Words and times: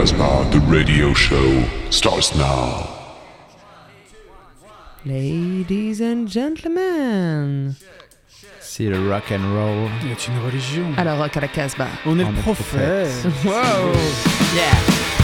Casbah, 0.00 0.48
the 0.50 0.60
radio 0.60 1.12
show, 1.12 1.62
starts 1.90 2.34
now. 2.34 2.88
Ladies 5.04 6.00
and 6.00 6.26
gentlemen. 6.26 7.74
C'est 8.60 8.88
le 8.88 9.10
rock 9.10 9.30
and 9.30 9.44
roll. 9.54 9.90
C'est 10.16 10.28
une 10.28 10.38
religion? 10.38 10.84
Alors, 10.96 11.18
rock 11.18 11.36
à 11.36 11.40
la 11.40 11.48
Casbah. 11.48 11.88
On 12.06 12.18
est 12.18 12.24
On 12.24 12.30
le 12.30 12.38
est 12.38 12.40
prophète. 12.40 13.10
Wow. 13.44 13.52
Yeah. 14.54 15.19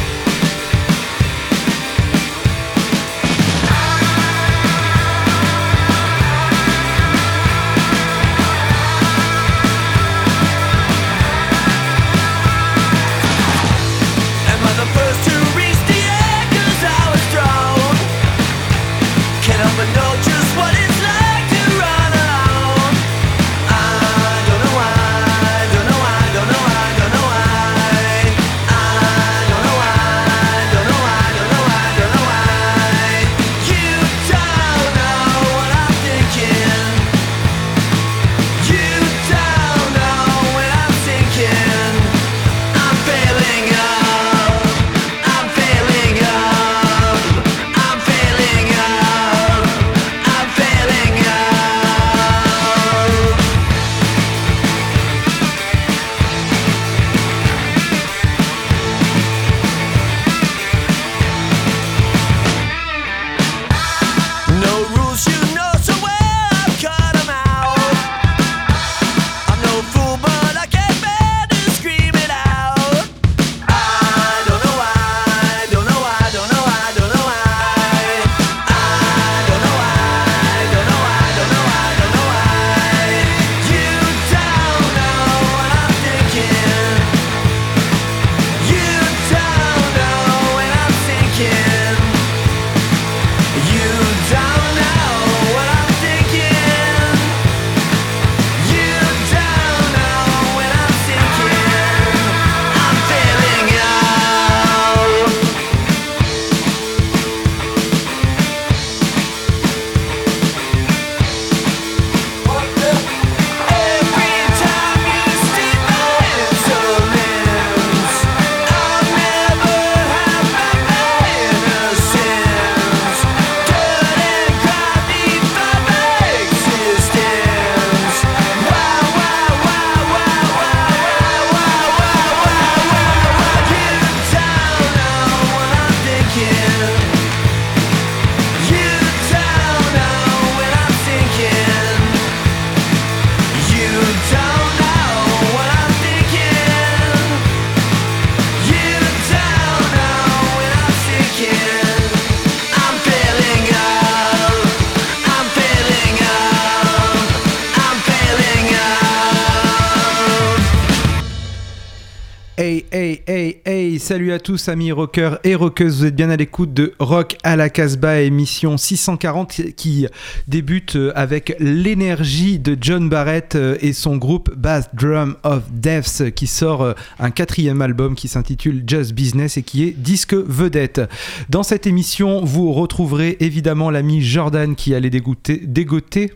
À 164.37 164.39
tous 164.39 164.69
amis 164.69 164.93
rockers 164.93 165.39
et 165.45 165.55
rockeuses, 165.55 166.01
vous 166.01 166.05
êtes 166.05 166.15
bien 166.15 166.29
à 166.29 166.37
l'écoute 166.37 166.75
de 166.75 166.93
Rock 166.99 167.39
à 167.43 167.57
la 167.57 167.71
Casbah, 167.71 168.21
émission 168.21 168.77
640 168.77 169.73
qui 169.75 170.07
débute 170.47 170.97
euh, 170.97 171.11
avec 171.15 171.57
l'énergie 171.59 172.59
de 172.59 172.77
John 172.79 173.09
Barrett 173.09 173.55
euh, 173.55 173.79
et 173.81 173.95
son 173.95 174.19
groupe 174.19 174.55
Bass 174.55 174.91
Drum 174.93 175.37
of 175.43 175.63
Deaths 175.73 176.35
qui 176.35 176.47
sort 176.47 176.83
euh, 176.83 176.93
un 177.19 177.31
quatrième 177.31 177.81
album 177.81 178.15
qui 178.15 178.29
s'intitule 178.29 178.85
Just 178.87 179.15
Business 179.15 179.57
et 179.57 179.63
qui 179.63 179.85
est 179.85 179.93
disque 179.93 180.35
vedette. 180.35 181.01
Dans 181.49 181.63
cette 181.63 181.87
émission, 181.87 182.45
vous 182.45 182.75
retrouverez 182.75 183.39
évidemment 183.41 183.89
l'ami 183.89 184.21
Jordan 184.21 184.75
qui 184.75 184.95
allait 184.95 185.09
dégoûter, 185.09 186.33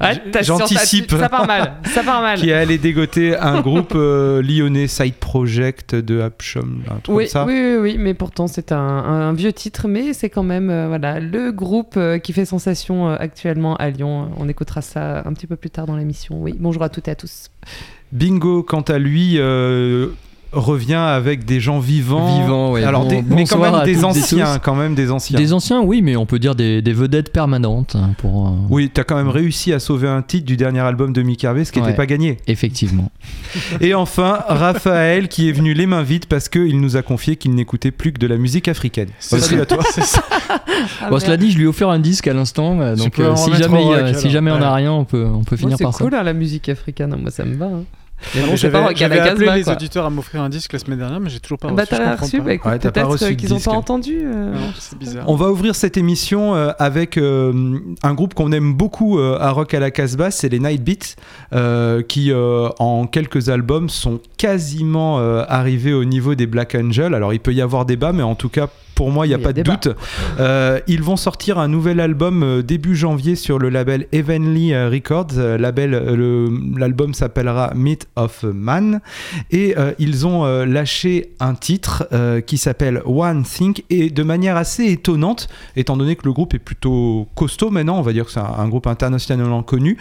Ouais, 0.00 0.42
J'anticipe. 0.42 1.10
Ça 1.10 1.28
part 1.28 1.46
mal. 1.46 1.74
Ça 1.86 2.02
part 2.04 2.22
mal. 2.22 2.38
qui 2.38 2.50
est 2.50 2.54
allé 2.54 2.78
dégoter 2.78 3.36
un 3.36 3.60
groupe 3.60 3.94
euh, 3.96 4.40
lyonnais 4.42 4.86
Side 4.86 5.14
Project 5.14 5.94
de 5.96 6.20
Upshom, 6.20 6.82
un 6.88 7.00
truc 7.00 7.16
Oui, 7.16 7.24
comme 7.24 7.30
ça. 7.32 7.44
oui, 7.46 7.54
oui, 7.54 7.76
oui, 7.80 7.96
mais 7.98 8.14
pourtant 8.14 8.46
c'est 8.46 8.70
un, 8.70 8.78
un 8.78 9.32
vieux 9.32 9.52
titre, 9.52 9.88
mais 9.88 10.12
c'est 10.12 10.30
quand 10.30 10.44
même 10.44 10.70
euh, 10.70 10.86
voilà 10.86 11.18
le 11.18 11.50
groupe 11.50 11.94
euh, 11.96 12.18
qui 12.18 12.32
fait 12.32 12.44
sensation 12.44 13.08
actuellement 13.10 13.74
à 13.76 13.90
Lyon. 13.90 14.30
On 14.36 14.48
écoutera 14.48 14.82
ça 14.82 15.22
un 15.26 15.32
petit 15.32 15.46
peu 15.48 15.56
plus 15.56 15.70
tard 15.70 15.86
dans 15.86 15.96
l'émission. 15.96 16.40
Oui, 16.40 16.54
bonjour 16.58 16.84
à 16.84 16.88
toutes 16.90 17.08
et 17.08 17.10
à 17.10 17.16
tous. 17.16 17.48
Bingo, 18.12 18.62
quant 18.62 18.82
à 18.82 18.98
lui, 18.98 19.38
revient 20.52 20.94
avec 20.94 21.44
des 21.44 21.60
gens 21.60 21.78
vivants. 21.78 22.40
Vivants, 22.42 22.72
ouais. 22.72 22.82
Alors, 22.84 23.02
Bon- 23.02 23.08
des- 23.08 23.22
mais 23.22 23.44
quand 23.44 23.58
même 23.58 23.84
des 23.84 24.04
anciens, 24.04 24.58
quand 24.58 24.74
même 24.74 24.94
des 24.94 25.10
anciens. 25.10 25.38
Des 25.38 25.52
anciens, 25.52 25.80
oui, 25.82 26.00
mais 26.02 26.16
on 26.16 26.24
peut 26.26 26.38
dire 26.38 26.54
des, 26.54 26.80
des 26.82 26.92
vedettes 26.92 27.32
permanentes 27.32 27.96
hein, 27.96 28.10
pour. 28.18 28.48
euh, 28.48 28.52
Oui, 28.70 28.90
t'as 28.92 29.04
quand 29.04 29.16
même 29.16 29.28
réussi 29.28 29.72
à 29.72 29.78
sauver 29.78 30.08
un 30.08 30.22
titre 30.22 30.46
du 30.46 30.56
dernier 30.56 30.80
album 30.80 31.12
de 31.12 31.22
Mick 31.22 31.44
Harvey, 31.44 31.64
ce 31.64 31.72
qui 31.72 31.78
n'était 31.80 31.90
Ouais. 31.90 31.96
pas 31.96 32.06
gagné. 32.06 32.38
Effectivement. 32.46 33.10
Et 33.80 33.94
enfin, 33.94 34.38
Raphaël, 34.48 35.28
qui 35.28 35.48
est 35.48 35.52
venu 35.52 35.74
les 35.74 35.86
mains 35.86 36.02
vides 36.02 36.26
parce 36.26 36.48
qu'il 36.48 36.80
nous 36.80 36.96
a 36.96 37.02
confié 37.02 37.36
qu'il 37.36 37.54
n'écoutait 37.54 37.90
plus 37.90 38.12
que 38.12 38.18
de 38.18 38.26
la 38.26 38.36
musique 38.38 38.68
africaine. 38.68 39.08
C'est 39.18 39.40
ça. 39.40 39.60
à 39.60 39.66
toi. 39.66 39.78
C'est 39.90 40.04
ça. 40.04 40.22
Ah, 41.02 41.10
bon, 41.10 41.18
cela 41.18 41.36
dit, 41.36 41.50
je 41.50 41.58
lui 41.58 41.64
ai 41.64 41.68
offert 41.68 41.90
un 41.90 41.98
disque 41.98 42.26
à 42.26 42.32
l'instant, 42.32 42.80
euh, 42.80 42.94
Tu 42.94 43.02
donc 43.02 43.18
euh, 43.18 43.36
si 43.36 43.52
jamais, 43.54 44.14
si 44.14 44.30
jamais 44.30 44.50
on 44.50 44.56
Ouais. 44.58 44.64
a 44.64 44.74
rien, 44.74 44.92
on 44.92 45.04
peut, 45.04 45.26
on 45.26 45.44
peut 45.44 45.56
finir 45.56 45.76
c'est 45.76 45.84
par 45.84 45.92
cool 45.92 46.10
ça. 46.12 46.20
hein, 46.20 46.22
la 46.22 46.32
musique 46.32 46.68
africaine. 46.68 47.14
Moi 47.20 47.30
ça 47.30 47.44
me 47.44 47.54
va. 47.56 47.66
hein. 47.66 47.82
Mais 48.34 48.40
Ah, 48.42 48.46
mais 48.50 48.56
c'est 48.56 48.70
pas 48.70 48.78
J'avais 48.78 48.78
rock 48.78 49.02
à 49.02 49.08
la 49.08 49.14
j'avais 49.16 49.18
appelé 49.30 49.44
Casbah, 49.46 49.56
les 49.58 49.62
quoi. 49.64 49.72
auditeurs 49.74 50.04
à 50.06 50.10
m'offrir 50.10 50.42
un 50.42 50.48
disque 50.48 50.72
la 50.72 50.78
semaine 50.80 50.98
dernière, 50.98 51.20
mais 51.20 51.30
j'ai 51.30 51.40
toujours 51.40 51.58
pas 51.58 51.68
Bah 51.68 51.82
reçu. 51.82 51.94
t'as 51.96 52.16
reçu, 52.16 52.38
pas. 52.38 52.44
bah 52.44 52.52
écoute, 52.54 52.70
Ouais, 52.72 52.78
peut-être 52.78 53.06
reçu 53.08 53.24
euh, 53.24 53.32
qu'ils 53.34 53.52
ont 53.52 53.56
disque. 53.56 53.68
pas 53.70 53.76
entendu. 53.76 54.18
euh, 54.22 54.52
Non, 54.54 54.72
c'est 54.78 54.98
bizarre. 54.98 55.24
On 55.28 55.34
va 55.36 55.50
ouvrir 55.50 55.74
cette 55.74 55.96
émission 55.96 56.54
euh, 56.54 56.70
avec 56.78 57.16
euh, 57.16 57.78
un 58.02 58.14
groupe 58.14 58.34
qu'on 58.34 58.50
aime 58.52 58.74
beaucoup 58.74 59.18
euh, 59.18 59.38
à 59.40 59.50
Rock 59.50 59.72
à 59.74 59.80
la 59.80 59.90
Casbah, 59.90 60.30
c'est 60.30 60.48
les 60.48 60.58
Night 60.58 60.82
Beats, 60.82 61.14
euh, 61.54 62.02
qui 62.02 62.32
euh, 62.32 62.68
en 62.78 63.06
quelques 63.06 63.48
albums 63.50 63.88
sont 63.88 64.20
quasiment 64.36 65.18
euh, 65.20 65.44
arrivés 65.48 65.92
au 65.94 66.04
niveau 66.04 66.34
des 66.34 66.46
Black 66.46 66.74
Angel. 66.74 67.14
Alors 67.14 67.32
il 67.32 67.40
peut 67.40 67.54
y 67.54 67.62
avoir 67.62 67.84
débat, 67.84 68.12
mais 68.12 68.22
en 68.24 68.34
tout 68.34 68.48
cas 68.48 68.68
pour 68.98 69.12
moi 69.12 69.26
il 69.26 69.28
n'y 69.28 69.34
a 69.36 69.38
Il 69.38 69.42
y 69.42 69.44
a 69.44 69.46
pas 69.46 69.52
de 69.52 69.62
doute. 69.62 69.96
Euh, 70.40 70.80
ils 70.88 71.04
vont 71.04 71.16
sortir 71.16 71.58
un 71.58 71.68
nouvel 71.68 72.00
album 72.00 72.42
euh, 72.42 72.62
début 72.64 72.96
janvier 72.96 73.36
sur 73.36 73.60
le 73.60 73.68
label 73.68 74.08
Heavenly 74.10 74.74
euh, 74.74 74.88
Records. 74.90 75.34
Label, 75.36 75.90
l'album 76.76 77.14
s'appellera 77.14 77.70
Myth 77.76 78.08
of 78.16 78.42
Man 78.42 79.00
et 79.52 79.78
euh, 79.78 79.92
ils 80.00 80.26
ont 80.26 80.46
euh, 80.46 80.66
lâché 80.66 81.30
un 81.38 81.54
titre 81.54 82.08
qui 82.46 82.58
s'appelle 82.58 83.00
One 83.04 83.44
Think 83.44 83.84
et 83.88 84.10
de 84.10 84.22
manière 84.24 84.56
assez 84.56 84.86
étonnante 84.86 85.48
étant 85.76 85.96
donné 85.96 86.16
que 86.16 86.24
le 86.24 86.32
groupe 86.32 86.54
est 86.54 86.58
plutôt 86.58 87.28
costaud 87.36 87.70
maintenant 87.70 87.98
on 87.98 88.02
va 88.02 88.12
dire 88.12 88.24
que 88.24 88.32
c'est 88.32 88.40
un, 88.40 88.54
un 88.58 88.68
groupe 88.68 88.86
internationalement 88.88 89.62
connu 89.62 89.96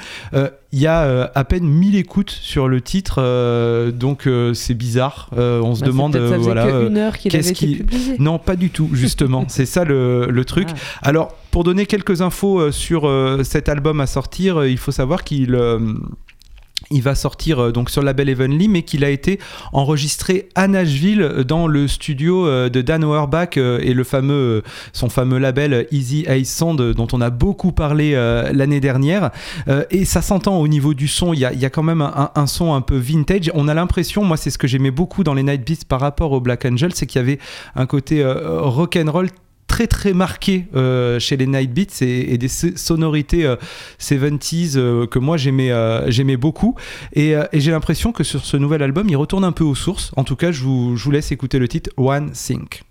il 0.77 0.81
y 0.81 0.85
a 0.85 1.05
euh, 1.05 1.27
à 1.33 1.43
peine 1.43 1.63
1000 1.65 1.95
écoutes 1.95 2.29
sur 2.29 2.67
le 2.67 2.81
titre, 2.81 3.15
euh, 3.17 3.89
donc 3.91 4.27
euh, 4.27 4.53
c'est 4.53 4.75
bizarre. 4.75 5.27
On 5.35 5.73
se 5.73 5.81
Bah, 5.81 5.87
demande, 5.87 6.13
ça 6.13 6.37
voilà. 6.37 6.81
une 6.81 6.97
heure 6.99 7.17
qu'il 7.17 7.31
qu'est-ce 7.31 7.51
qui- 7.53 7.81
non, 8.19 8.37
pas 8.37 8.55
du 8.55 8.69
tout, 8.69 8.87
justement. 8.93 9.45
c'est 9.47 9.65
ça 9.65 9.83
le, 9.85 10.27
le 10.29 10.45
truc. 10.45 10.67
Ah. 10.71 11.07
Alors, 11.09 11.33
pour 11.49 11.63
donner 11.63 11.87
quelques 11.87 12.21
infos 12.21 12.71
sur 12.71 13.11
cet 13.43 13.69
album 13.69 14.01
à 14.01 14.05
sortir, 14.05 14.65
il 14.67 14.77
faut 14.77 14.91
savoir 14.91 15.23
qu'il 15.23 15.57
il 16.91 17.01
va 17.01 17.15
sortir 17.15 17.59
euh, 17.59 17.71
donc 17.71 17.89
sur 17.89 18.01
le 18.01 18.05
label 18.05 18.29
Heavenly, 18.29 18.67
mais 18.67 18.83
qu'il 18.83 19.03
a 19.03 19.09
été 19.09 19.39
enregistré 19.73 20.49
à 20.55 20.67
Nashville 20.67 21.21
euh, 21.21 21.43
dans 21.43 21.67
le 21.67 21.87
studio 21.87 22.47
euh, 22.47 22.69
de 22.69 22.81
Dan 22.81 23.03
Auerbach 23.03 23.57
et 23.57 23.93
le 23.93 24.03
fameux, 24.03 24.63
son 24.93 25.09
fameux 25.09 25.37
label 25.37 25.87
Easy 25.91 26.25
Ace 26.27 26.49
Sound 26.49 26.81
dont 26.93 27.07
on 27.13 27.21
a 27.21 27.29
beaucoup 27.29 27.71
parlé 27.71 28.13
l'année 28.53 28.79
dernière. 28.79 29.31
Et 29.89 30.05
ça 30.05 30.21
s'entend 30.21 30.57
au 30.57 30.67
niveau 30.67 30.93
du 30.93 31.07
son, 31.07 31.33
il 31.33 31.39
y 31.39 31.45
a, 31.45 31.53
y 31.53 31.65
a 31.65 31.69
quand 31.69 31.83
même 31.83 32.01
un, 32.01 32.31
un 32.35 32.47
son 32.47 32.73
un 32.73 32.81
peu 32.81 32.97
vintage. 32.97 33.51
On 33.53 33.67
a 33.67 33.73
l'impression, 33.73 34.23
moi 34.23 34.37
c'est 34.37 34.49
ce 34.49 34.57
que 34.57 34.67
j'aimais 34.67 34.91
beaucoup 34.91 35.23
dans 35.23 35.33
les 35.33 35.43
Night 35.43 35.67
Beats 35.67 35.85
par 35.87 35.99
rapport 35.99 36.31
au 36.31 36.41
Black 36.41 36.65
Angel, 36.65 36.93
c'est 36.93 37.05
qu'il 37.05 37.19
y 37.19 37.23
avait 37.23 37.39
un 37.75 37.85
côté 37.85 38.23
euh, 38.23 38.61
rock 38.61 38.97
and 38.97 39.11
roll 39.11 39.29
très 39.77 39.85
très 39.85 40.13
marqué 40.13 40.65
euh, 40.75 41.19
chez 41.19 41.37
les 41.37 41.45
Night 41.45 41.71
Beats 41.71 42.01
et, 42.01 42.39
des 42.39 42.47
so- 42.47 42.75
sonorités 42.75 43.45
euh, 43.45 43.57
70s 43.99 44.73
euh, 44.75 45.05
que 45.05 45.19
moi 45.19 45.37
j'aimais 45.37 45.69
euh, 45.69 46.09
j'aimais 46.09 46.35
beaucoup. 46.35 46.73
Et, 47.13 47.35
euh, 47.35 47.43
et 47.53 47.59
j'ai 47.59 47.69
l'impression 47.69 48.11
que 48.11 48.23
sur 48.23 48.43
ce 48.43 48.57
nouvel 48.57 48.81
album 48.81 49.07
il 49.07 49.15
retourne 49.15 49.43
un 49.43 49.51
peu 49.51 49.63
aux 49.63 49.75
sources. 49.75 50.11
En 50.15 50.23
tout 50.23 50.35
cas 50.35 50.51
je 50.51 50.63
vous, 50.63 50.95
je 50.97 51.03
vous 51.03 51.11
laisse 51.11 51.31
écouter 51.31 51.59
le 51.59 51.67
titre 51.67 51.91
One 51.95 52.31
Think 52.31 52.86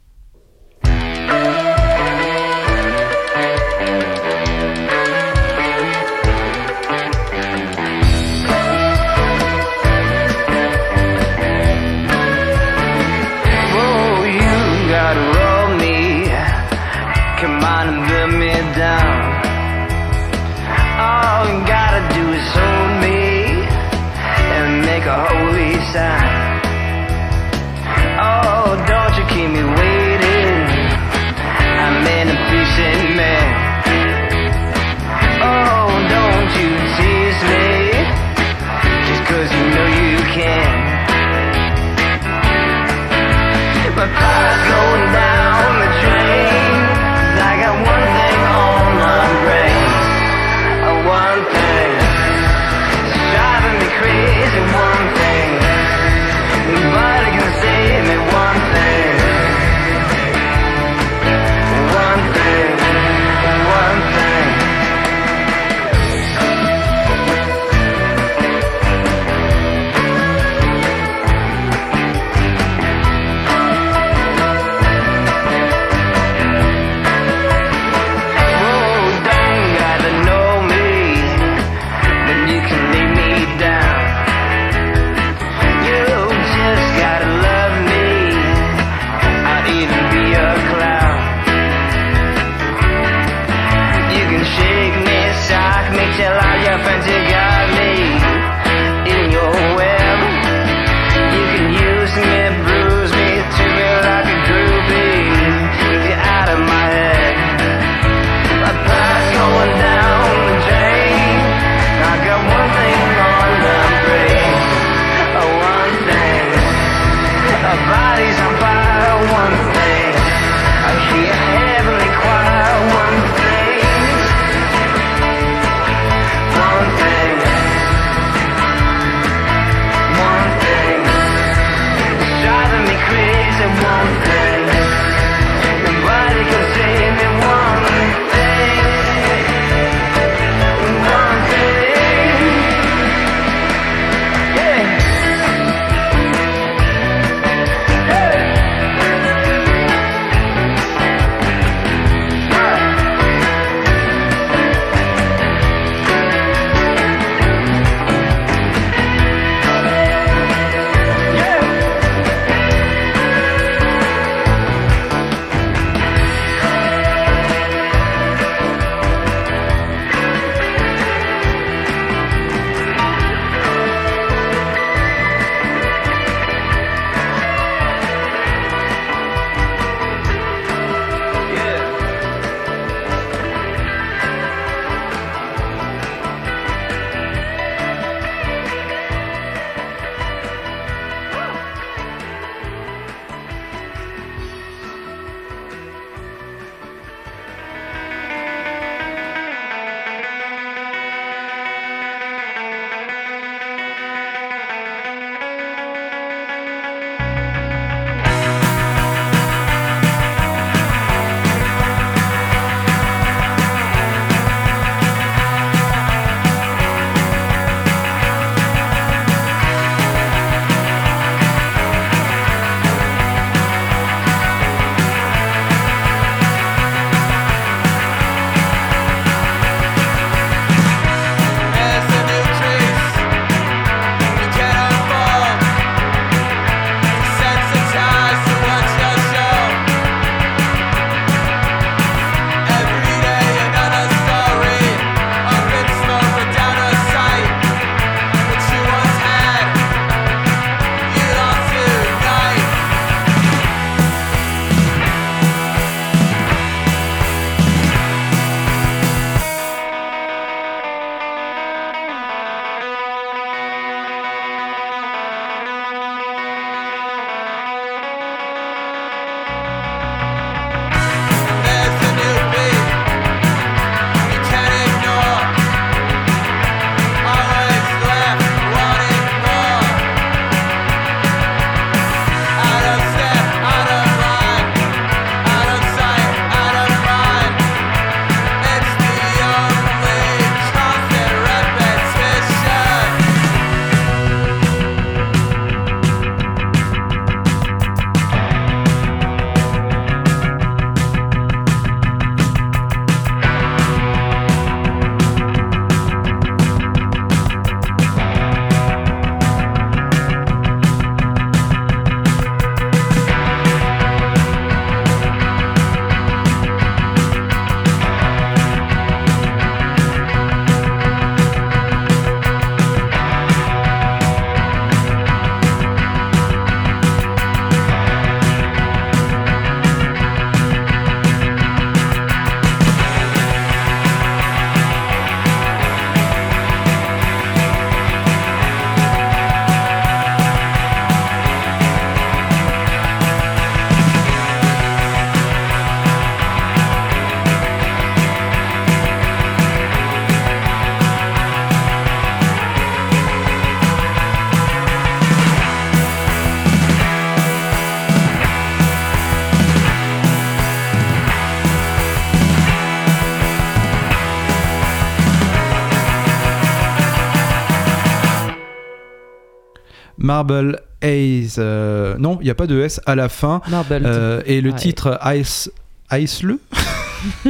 Marble 370.27 370.81
Haze. 371.03 371.57
Euh, 371.59 372.17
non, 372.19 372.39
il 372.41 372.45
n'y 372.45 372.51
a 372.51 372.55
pas 372.55 372.67
de 372.67 372.81
S 372.81 373.01
à 373.07 373.15
la 373.15 373.29
fin. 373.29 373.61
Marble. 373.69 374.03
Euh, 374.05 374.43
et 374.45 374.61
le 374.61 374.71
Ouais. 374.71 374.77
titre 374.77 375.19
Ice, 375.35 375.71
Ice 376.13 376.43
le 376.43 376.59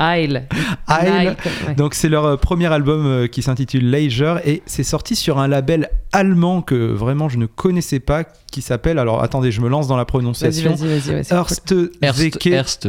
Isle. 0.00 0.42
Isle. 0.88 1.36
Ouais. 1.68 1.74
Donc 1.76 1.94
c'est 1.94 2.08
leur 2.08 2.24
euh, 2.24 2.36
premier 2.36 2.66
album 2.72 3.06
euh, 3.06 3.26
qui 3.28 3.42
s'intitule 3.42 3.88
Leisure 3.90 4.40
et 4.44 4.62
c'est 4.66 4.82
sorti 4.82 5.14
sur 5.14 5.38
un 5.38 5.46
label 5.48 5.88
allemand 6.12 6.60
que 6.62 6.74
vraiment 6.92 7.28
je 7.28 7.38
ne 7.38 7.46
connaissais 7.46 8.00
pas 8.00 8.24
qui 8.50 8.62
s'appelle 8.62 8.98
alors 8.98 9.22
attendez 9.22 9.52
je 9.52 9.60
me 9.60 9.68
lance 9.68 9.86
dans 9.88 9.96
la 9.96 10.02
Vas-y, 10.02 10.06
prononciation 10.06 10.74
vas-y, 10.74 10.98
vas-y. 10.98 11.14
ouais, 11.14 11.22
c'est 11.24 11.34
cool. 11.34 12.52
Erste 12.52 12.88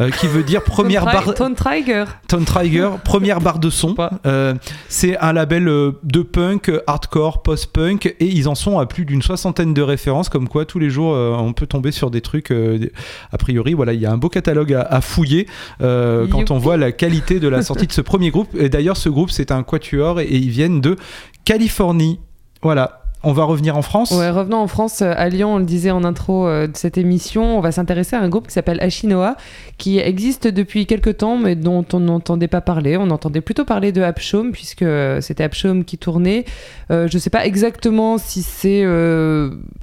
Euh, 0.00 0.10
qui 0.10 0.26
veut 0.26 0.42
dire 0.42 0.62
première 0.62 1.04
barre 1.04 1.24
Tri- 1.24 1.34
Ton 1.34 1.54
Tiger. 1.54 2.04
Tonträger 2.28 2.88
première 3.04 3.40
barre 3.40 3.58
de 3.58 3.70
son. 3.70 3.94
Euh, 4.26 4.54
c'est 4.88 5.16
un 5.18 5.32
label 5.32 5.68
euh, 5.68 5.92
de 6.02 6.22
punk 6.22 6.70
hardcore 6.86 7.42
post-punk 7.42 8.06
et 8.06 8.26
ils 8.26 8.48
en 8.48 8.54
sont 8.54 8.78
à 8.78 8.86
plus 8.86 9.04
d'une 9.04 9.22
soixantaine 9.22 9.74
de 9.74 9.82
références 9.82 10.28
comme 10.28 10.48
quoi 10.48 10.64
tous 10.64 10.78
les 10.78 10.90
jours 10.90 11.14
euh, 11.14 11.34
on 11.38 11.52
peut 11.52 11.66
tomber 11.66 11.92
sur 11.92 12.10
des 12.10 12.20
trucs 12.20 12.50
a 12.52 13.38
priori 13.38 13.74
voilà 13.74 13.92
il 13.92 14.00
y 14.00 14.06
a 14.06 14.12
un 14.12 14.16
beau 14.18 14.28
catalogue 14.28 14.72
à, 14.74 14.82
à 14.82 15.00
fouiller 15.00 15.46
quand 15.80 16.50
on 16.50 16.58
voit 16.58 16.76
la 16.76 16.92
qualité 16.92 17.40
de 17.40 17.48
la 17.48 17.62
sortie 17.68 17.86
de 17.86 17.92
ce 17.92 18.00
premier 18.00 18.30
groupe. 18.30 18.54
Et 18.58 18.68
d'ailleurs 18.68 18.96
ce 18.96 19.08
groupe 19.08 19.30
c'est 19.30 19.50
un 19.52 19.62
quatuor 19.62 20.20
et, 20.20 20.24
et 20.24 20.36
ils 20.36 20.50
viennent 20.50 20.80
de 20.80 20.96
Californie. 21.44 22.20
Voilà 22.62 23.03
on 23.24 23.32
va 23.32 23.44
revenir 23.44 23.76
en 23.76 23.82
France 23.82 24.10
Ouais, 24.10 24.30
revenons 24.30 24.58
en 24.58 24.66
France, 24.66 25.02
euh, 25.02 25.12
à 25.16 25.28
Lyon, 25.28 25.54
on 25.54 25.58
le 25.58 25.64
disait 25.64 25.90
en 25.90 26.04
intro 26.04 26.46
euh, 26.46 26.66
de 26.66 26.76
cette 26.76 26.98
émission, 26.98 27.56
on 27.58 27.60
va 27.60 27.72
s'intéresser 27.72 28.16
à 28.16 28.20
un 28.20 28.28
groupe 28.28 28.46
qui 28.46 28.52
s'appelle 28.52 28.80
Ashinoa, 28.80 29.36
qui 29.78 29.98
existe 29.98 30.46
depuis 30.46 30.86
quelques 30.86 31.18
temps, 31.18 31.36
mais 31.36 31.56
dont 31.56 31.84
on 31.92 32.00
n'entendait 32.00 32.48
pas 32.48 32.60
parler. 32.60 32.96
On 32.96 33.10
entendait 33.10 33.40
plutôt 33.40 33.64
parler 33.64 33.92
de 33.92 34.02
Abshom, 34.02 34.50
puisque 34.52 34.82
euh, 34.82 35.20
c'était 35.20 35.44
Abshom 35.44 35.84
qui 35.84 35.98
tournait. 35.98 36.44
Je 36.90 37.18
sais 37.18 37.30
pas 37.30 37.44
exactement 37.44 38.18
si 38.18 38.42
c'est 38.42 38.84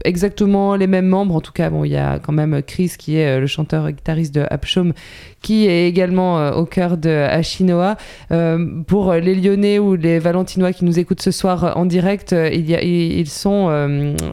exactement 0.05 0.75
les 0.75 0.87
mêmes 0.87 1.07
membres. 1.07 1.35
En 1.35 1.41
tout 1.41 1.51
cas, 1.51 1.69
bon, 1.69 1.83
il 1.83 1.91
y 1.91 1.97
a 1.97 2.19
quand 2.19 2.31
même 2.31 2.61
Chris, 2.61 2.93
qui 2.97 3.17
est 3.17 3.39
le 3.39 3.47
chanteur 3.47 3.87
et 3.87 3.93
guitariste 3.93 4.33
de 4.33 4.45
Abshom, 4.49 4.93
qui 5.41 5.67
est 5.67 5.87
également 5.87 6.39
euh, 6.39 6.51
au 6.51 6.65
cœur 6.65 6.97
de 6.97 7.09
Ashinoa. 7.09 7.97
Euh, 8.31 8.83
pour 8.87 9.13
les 9.13 9.35
Lyonnais 9.35 9.79
ou 9.79 9.95
les 9.95 10.19
Valentinois 10.19 10.71
qui 10.71 10.85
nous 10.85 10.99
écoutent 10.99 11.21
ce 11.21 11.31
soir 11.31 11.63
euh, 11.63 11.71
en 11.73 11.85
direct, 11.85 12.33
ils 12.33 13.29
sont 13.29 13.67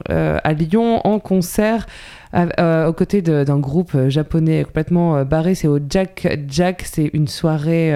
à 0.09 0.53
Lyon 0.53 1.00
en 1.05 1.19
concert. 1.19 1.87
euh, 2.35 2.87
aux 2.87 2.93
côtés 2.93 3.23
d'un 3.23 3.59
groupe 3.59 3.97
japonais 4.09 4.65
complètement 4.65 5.25
barré, 5.25 5.55
c'est 5.55 5.69
au 5.69 5.79
Jack 5.88 6.29
Jack, 6.49 6.83
c'est 6.85 7.11
une 7.15 7.29
soirée 7.29 7.95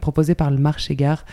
proposée 0.00 0.34
par 0.34 0.50
le 0.50 0.58
Marché 0.58 0.94
Gare. 0.94 1.24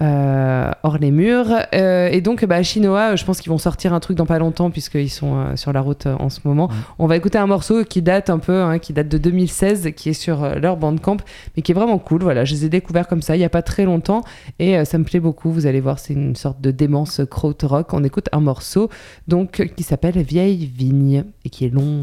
Euh, 0.00 0.70
hors 0.82 0.98
les 0.98 1.10
murs. 1.10 1.48
Euh, 1.74 2.08
et 2.08 2.20
donc 2.20 2.44
bah, 2.44 2.62
Shinoa 2.62 3.16
je 3.16 3.24
pense 3.24 3.40
qu'ils 3.40 3.50
vont 3.50 3.58
sortir 3.58 3.92
un 3.92 4.00
truc 4.00 4.16
dans 4.16 4.26
pas 4.26 4.38
longtemps 4.38 4.70
puisqu'ils 4.70 5.10
sont 5.10 5.36
euh, 5.36 5.56
sur 5.56 5.72
la 5.72 5.80
route 5.80 6.06
euh, 6.06 6.16
en 6.18 6.30
ce 6.30 6.40
moment. 6.44 6.70
On 6.98 7.06
va 7.06 7.16
écouter 7.16 7.38
un 7.38 7.46
morceau 7.46 7.84
qui 7.84 8.00
date 8.00 8.30
un 8.30 8.38
peu 8.38 8.62
hein, 8.62 8.78
qui 8.78 8.92
date 8.92 9.08
de 9.08 9.18
2016 9.18 9.90
qui 9.96 10.10
est 10.10 10.14
sur 10.14 10.42
euh, 10.42 10.54
leur 10.56 10.76
bandcamp 10.76 11.18
mais 11.56 11.62
qui 11.62 11.72
est 11.72 11.74
vraiment 11.74 11.98
cool. 11.98 12.22
Voilà 12.22 12.44
je 12.44 12.54
les 12.54 12.64
ai 12.66 12.68
découverts 12.68 13.08
comme 13.08 13.22
ça 13.22 13.36
il 13.36 13.40
y 13.40 13.44
a 13.44 13.50
pas 13.50 13.62
très 13.62 13.84
longtemps. 13.84 14.22
Et 14.58 14.78
euh, 14.78 14.84
ça 14.84 14.98
me 14.98 15.04
plaît 15.04 15.20
beaucoup. 15.20 15.50
Vous 15.50 15.66
allez 15.66 15.80
voir 15.80 15.98
c'est 15.98 16.14
une 16.14 16.36
sorte 16.36 16.60
de 16.60 16.70
démence 16.70 17.20
krautrock. 17.28 17.92
On 17.92 18.04
écoute 18.04 18.28
un 18.32 18.40
morceau 18.40 18.88
donc 19.28 19.60
euh, 19.60 19.64
qui 19.64 19.82
s'appelle 19.82 20.18
Vieille 20.22 20.70
Vigne 20.74 21.24
et 21.44 21.50
qui 21.50 21.66
est 21.66 21.70
long 21.70 22.00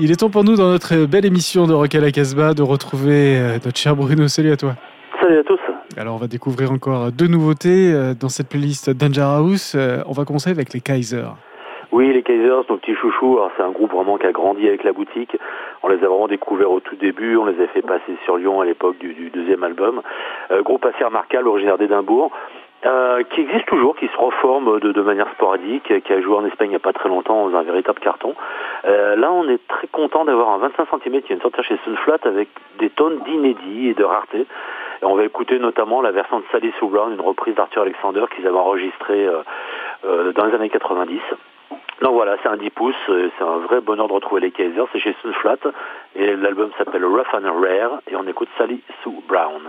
Il 0.00 0.12
est 0.12 0.20
temps 0.20 0.30
pour 0.30 0.44
nous, 0.44 0.54
dans 0.54 0.70
notre 0.70 1.06
belle 1.10 1.26
émission 1.26 1.66
de 1.66 1.74
Rock 1.74 1.92
à 1.96 2.00
la 2.00 2.12
Casbah, 2.12 2.54
de 2.54 2.62
retrouver 2.62 3.36
euh, 3.36 3.54
notre 3.54 3.76
cher 3.76 3.96
Bruno. 3.96 4.28
Salut 4.28 4.52
à 4.52 4.56
toi. 4.56 4.74
Salut 5.20 5.38
à 5.38 5.42
tous. 5.42 5.58
Alors, 5.96 6.14
on 6.14 6.18
va 6.18 6.28
découvrir 6.28 6.70
encore 6.70 7.10
deux 7.10 7.26
nouveautés 7.26 7.92
euh, 7.92 8.14
dans 8.14 8.28
cette 8.28 8.48
playlist 8.48 8.90
Danger 8.90 9.22
House. 9.22 9.74
Euh, 9.74 9.98
On 10.06 10.12
va 10.12 10.24
commencer 10.24 10.50
avec 10.50 10.72
les 10.72 10.80
Kaiser. 10.80 11.24
Oui, 11.90 12.12
les 12.12 12.22
Kaisers, 12.22 12.64
nos 12.68 12.76
petits 12.76 12.94
chouchous, 12.94 13.38
alors 13.38 13.50
c'est 13.56 13.62
un 13.62 13.70
groupe 13.70 13.92
vraiment 13.92 14.18
qui 14.18 14.26
a 14.26 14.32
grandi 14.32 14.68
avec 14.68 14.84
la 14.84 14.92
boutique. 14.92 15.36
On 15.82 15.88
les 15.88 15.96
a 15.96 16.08
vraiment 16.08 16.28
découverts 16.28 16.70
au 16.70 16.80
tout 16.80 16.96
début, 16.96 17.36
on 17.36 17.46
les 17.46 17.60
a 17.64 17.66
fait 17.68 17.80
passer 17.80 18.12
sur 18.24 18.36
Lyon 18.36 18.60
à 18.60 18.66
l'époque 18.66 18.98
du, 18.98 19.14
du 19.14 19.30
deuxième 19.30 19.64
album. 19.64 20.02
Euh, 20.50 20.62
groupe 20.62 20.84
assez 20.84 21.02
remarquable, 21.02 21.48
originaire 21.48 21.78
d'Édimbourg, 21.78 22.30
euh, 22.86 23.24
qui 23.24 23.40
existe 23.40 23.66
toujours, 23.66 23.96
qui 23.96 24.06
se 24.06 24.16
reforme 24.16 24.78
de, 24.78 25.02
manière 25.02 25.28
sporadique, 25.32 25.92
qui 26.04 26.12
a 26.12 26.20
joué 26.20 26.36
en 26.36 26.46
Espagne 26.46 26.68
il 26.68 26.70
n'y 26.70 26.76
a 26.76 26.80
pas 26.80 26.92
très 26.92 27.08
longtemps 27.08 27.48
dans 27.48 27.58
un 27.58 27.62
véritable 27.62 27.98
carton. 27.98 28.36
Euh, 28.84 29.16
là, 29.16 29.32
on 29.32 29.48
est 29.48 29.66
très 29.66 29.88
content 29.88 30.24
d'avoir 30.24 30.50
un 30.50 30.58
25 30.58 30.86
cm 31.02 31.22
qui 31.22 31.28
vient 31.28 31.36
de 31.38 31.42
sortir 31.42 31.64
chez 31.64 31.76
Sunflat 31.84 32.18
avec 32.22 32.48
des 32.78 32.90
tonnes 32.90 33.18
d'inédits 33.24 33.88
et 33.88 33.94
de 33.94 34.04
rareté. 34.04 34.46
Et 35.02 35.04
on 35.04 35.16
va 35.16 35.24
écouter 35.24 35.58
notamment 35.58 36.02
la 36.02 36.12
version 36.12 36.38
de 36.38 36.44
Sally 36.52 36.72
Sue 36.78 36.86
Brown, 36.86 37.12
une 37.12 37.20
reprise 37.20 37.56
d'Arthur 37.56 37.82
Alexander 37.82 38.24
qu'ils 38.34 38.46
avaient 38.46 38.56
enregistrée 38.56 39.28
euh, 40.04 40.32
dans 40.32 40.44
les 40.44 40.54
années 40.54 40.70
90. 40.70 41.20
Donc 42.02 42.12
voilà, 42.12 42.36
c'est 42.44 42.48
un 42.48 42.56
10 42.56 42.70
pouces, 42.70 42.94
c'est 43.08 43.44
un 43.44 43.58
vrai 43.58 43.80
bonheur 43.80 44.06
de 44.06 44.12
retrouver 44.12 44.40
les 44.40 44.52
Kaisers, 44.52 44.86
c'est 44.92 45.00
chez 45.00 45.16
Sunflat, 45.20 45.56
et 46.14 46.36
l'album 46.36 46.70
s'appelle 46.78 47.04
Rough 47.04 47.34
and 47.34 47.60
Rare, 47.60 47.98
et 48.08 48.14
on 48.14 48.24
écoute 48.28 48.48
Sally 48.56 48.80
Sue 49.02 49.10
Brown. 49.26 49.68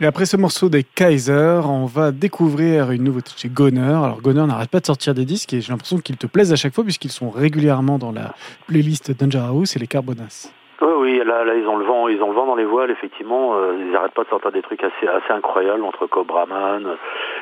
Et 0.00 0.04
après 0.06 0.26
ce 0.26 0.36
morceau 0.36 0.68
des 0.68 0.82
Kaiser, 0.82 1.60
on 1.64 1.86
va 1.86 2.10
découvrir 2.12 2.90
une 2.90 3.04
nouveauté 3.04 3.30
chez 3.36 3.48
Goner. 3.48 3.80
Alors 3.80 4.20
Goner 4.20 4.44
n'arrête 4.46 4.70
pas 4.70 4.80
de 4.80 4.86
sortir 4.86 5.14
des 5.14 5.24
disques 5.24 5.54
et 5.54 5.62
j'ai 5.62 5.72
l'impression 5.72 5.96
qu'ils 5.98 6.18
te 6.18 6.26
plaisent 6.26 6.52
à 6.52 6.56
chaque 6.56 6.74
fois 6.74 6.84
puisqu'ils 6.84 7.10
sont 7.10 7.30
régulièrement 7.30 7.96
dans 7.98 8.12
la 8.12 8.34
playlist 8.66 9.10
Danger 9.18 9.38
House 9.48 9.74
et 9.74 9.78
les 9.78 9.86
Carbonas. 9.86 10.52
Oui, 10.82 10.92
oui, 10.98 11.16
là, 11.24 11.42
là, 11.46 11.54
ils 11.54 11.66
ont 11.66 11.78
le 11.78 11.86
vent, 11.86 12.06
ils 12.08 12.20
ont 12.22 12.28
le 12.28 12.34
vent 12.34 12.44
dans 12.44 12.54
les 12.54 12.66
voiles, 12.66 12.90
effectivement. 12.90 13.56
euh, 13.56 13.74
ils 13.80 13.90
n'arrêtent 13.90 14.12
pas 14.12 14.24
de 14.24 14.28
sortir 14.28 14.52
des 14.52 14.60
trucs 14.60 14.84
assez, 14.84 15.08
assez 15.08 15.32
incroyables 15.32 15.82
entre 15.82 16.06
Cobraman. 16.06 16.84
euh, 16.84 16.96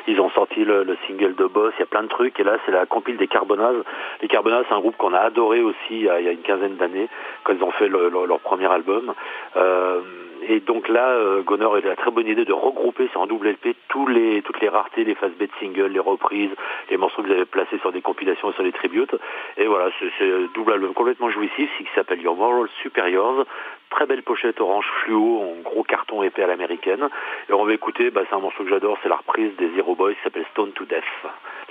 Ils 0.07 0.21
ont 0.21 0.29
sorti 0.29 0.63
le, 0.63 0.85
le 0.85 0.95
single 1.05 1.35
de 1.35 1.43
Boss, 1.43 1.73
il 1.77 1.81
y 1.81 1.83
a 1.83 1.87
plein 1.87 2.03
de 2.03 2.07
trucs. 2.07 2.39
Et 2.39 2.45
là, 2.45 2.53
c'est 2.65 2.71
la 2.71 2.85
compile 2.85 3.17
des 3.17 3.27
Carbonaz. 3.27 3.73
Les 4.21 4.29
Carbonaz, 4.29 4.63
c'est 4.69 4.73
un 4.75 4.79
groupe 4.79 4.95
qu'on 4.95 5.13
a 5.13 5.19
adoré 5.19 5.61
aussi 5.61 5.75
il 5.89 6.03
y 6.03 6.09
a, 6.09 6.19
une 6.31 6.43
quinzaine 6.43 6.77
d'années, 6.77 7.09
quand 7.43 7.51
ils 7.59 7.61
ont 7.63 7.71
fait 7.71 7.89
le- 7.89 8.07
le- 8.07 8.25
leur 8.25 8.39
premier 8.39 8.67
album. 8.71 9.11
Euh, 9.57 9.99
et 10.47 10.59
donc 10.59 10.87
là, 10.89 11.09
euh, 11.09 11.41
Goner 11.41 11.65
a 11.65 11.87
la 11.87 11.95
très 11.95 12.11
bonne 12.11 12.27
idée 12.27 12.45
de 12.45 12.53
regrouper 12.53 13.07
sur 13.09 13.21
un 13.21 13.27
double 13.27 13.49
LP 13.49 13.75
tous 13.89 14.07
les, 14.07 14.41
toutes 14.41 14.59
les 14.61 14.69
raretés, 14.69 15.03
les 15.03 15.15
phases 15.15 15.31
B 15.33 15.43
de 15.43 15.49
single, 15.59 15.91
les 15.91 15.99
reprises, 15.99 16.51
les 16.89 16.97
morceaux 16.97 17.21
que 17.21 17.27
vous 17.27 17.33
avez 17.33 17.45
placés 17.45 17.77
sur 17.79 17.91
des 17.91 18.01
compilations 18.01 18.51
et 18.51 18.53
sur 18.53 18.63
les 18.63 18.71
tributes. 18.71 19.15
Et 19.57 19.65
voilà, 19.65 19.87
un 19.87 20.47
double 20.53 20.73
album 20.73 20.93
complètement 20.93 21.29
jouissif, 21.29 21.69
qui 21.77 21.87
s'appelle 21.95 22.21
Your 22.21 22.35
Moral 22.35 22.67
Superiors. 22.81 23.45
Très 23.89 24.05
belle 24.05 24.23
pochette 24.23 24.59
orange 24.59 24.85
fluo, 25.01 25.41
en 25.41 25.61
gros 25.61 25.83
carton 25.83 26.23
épais 26.23 26.43
à 26.43 26.47
l'américaine. 26.47 27.07
Et 27.49 27.53
on 27.53 27.65
va 27.65 27.73
écouter, 27.73 28.11
bah, 28.11 28.21
c'est 28.29 28.35
un 28.35 28.39
morceau 28.39 28.63
que 28.63 28.69
j'adore, 28.69 28.97
c'est 29.01 29.09
la 29.09 29.17
reprise 29.17 29.55
des 29.57 29.69
Zero 29.75 29.95
Boys, 29.95 30.13
qui 30.13 30.21
s'appelle 30.23 30.45
Stone 30.51 30.71
to 30.71 30.85
Death. 30.85 31.03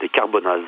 Les 0.00 0.08
Carbonaz. 0.08 0.62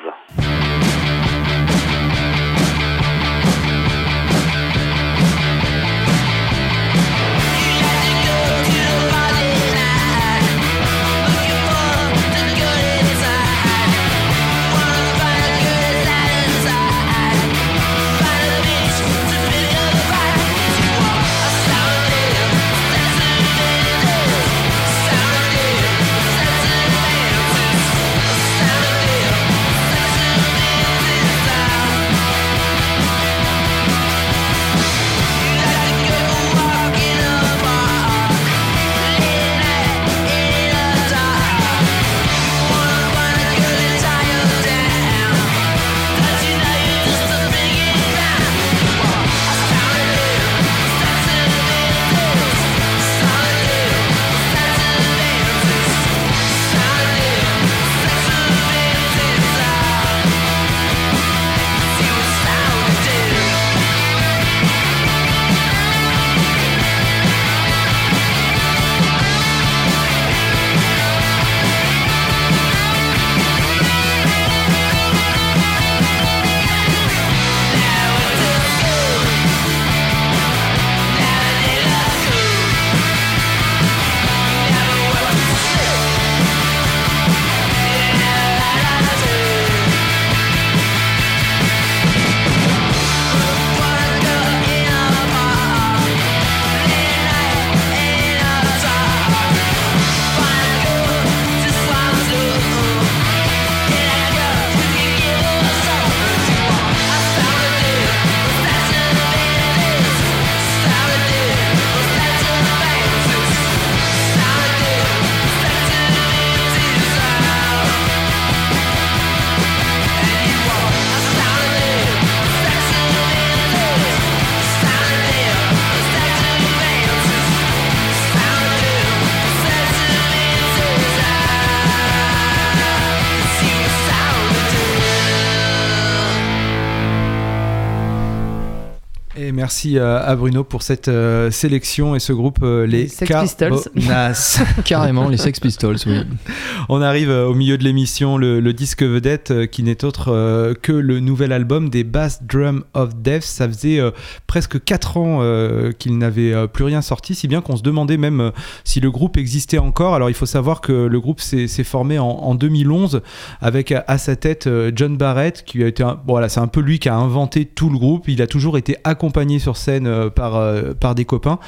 Merci 139.67 139.97
euh, 139.97 140.25
à 140.25 140.33
Bruno 140.37 140.63
pour 140.63 140.81
cette 140.81 141.09
euh, 141.09 141.51
sélection 141.51 142.15
et 142.15 142.19
ce 142.19 142.31
groupe, 142.31 142.59
euh, 142.63 142.87
les, 142.87 143.01
Les 143.01 143.07
Sex 143.09 143.29
Pistols. 143.37 143.79
Carrément, 144.85 145.27
les 145.27 145.35
Sex 145.35 145.59
Pistols, 145.59 145.97
oui. 146.05 146.21
On 146.87 147.01
arrive 147.01 147.29
au 147.29 147.53
milieu 147.53 147.77
de 147.77 147.83
l'émission, 147.83 148.37
le, 148.37 148.61
le 148.61 148.71
disque 148.71 149.03
vedette 149.03 149.69
qui 149.69 149.83
n'est 149.83 150.05
autre 150.05 150.73
que 150.81 150.93
le 150.93 151.19
nouvel 151.19 151.51
album 151.51 151.89
des 151.89 152.05
Bass 152.05 152.43
Drum 152.43 152.85
of 152.93 153.15
Death. 153.15 153.43
Ça 153.43 153.67
faisait 153.67 153.99
presque 154.45 154.81
4 154.81 155.17
ans 155.17 155.91
qu'il 155.99 156.17
n'avait 156.17 156.67
plus 156.69 156.85
rien 156.85 157.01
sorti, 157.01 157.35
si 157.35 157.49
bien 157.49 157.59
qu'on 157.59 157.75
se 157.75 157.83
demandait 157.83 158.15
même 158.15 158.53
si 158.85 159.01
le 159.01 159.11
groupe 159.11 159.35
existait 159.35 159.79
encore. 159.79 160.15
Alors 160.15 160.29
il 160.29 160.33
faut 160.33 160.45
savoir 160.45 160.79
que 160.79 160.93
le 160.93 161.19
groupe 161.19 161.41
s'est 161.41 161.67
formé 161.83 162.19
en, 162.19 162.25
en 162.25 162.55
2011 162.55 163.21
avec 163.59 163.91
à, 163.91 164.05
à 164.07 164.17
sa 164.17 164.37
tête 164.37 164.69
John 164.95 165.17
Barrett, 165.17 165.65
qui 165.65 165.83
a 165.83 165.87
été 165.87 166.03
un, 166.03 166.13
bon, 166.13 166.33
voilà, 166.33 166.47
c'est 166.47 166.61
un 166.61 166.67
peu 166.67 166.79
lui 166.79 166.99
qui 166.99 167.09
a 167.09 167.15
inventé 167.15 167.65
tout 167.65 167.89
le 167.89 167.97
groupe. 167.97 168.29
Il 168.29 168.41
a 168.41 168.47
toujours 168.47 168.77
été 168.77 168.95
accompagné 169.03 169.56
sur 169.59 169.77
scène 169.77 170.07
euh, 170.07 170.29
par, 170.29 170.55
euh, 170.55 170.93
par 170.93 171.15
des 171.15 171.25
copains, 171.25 171.59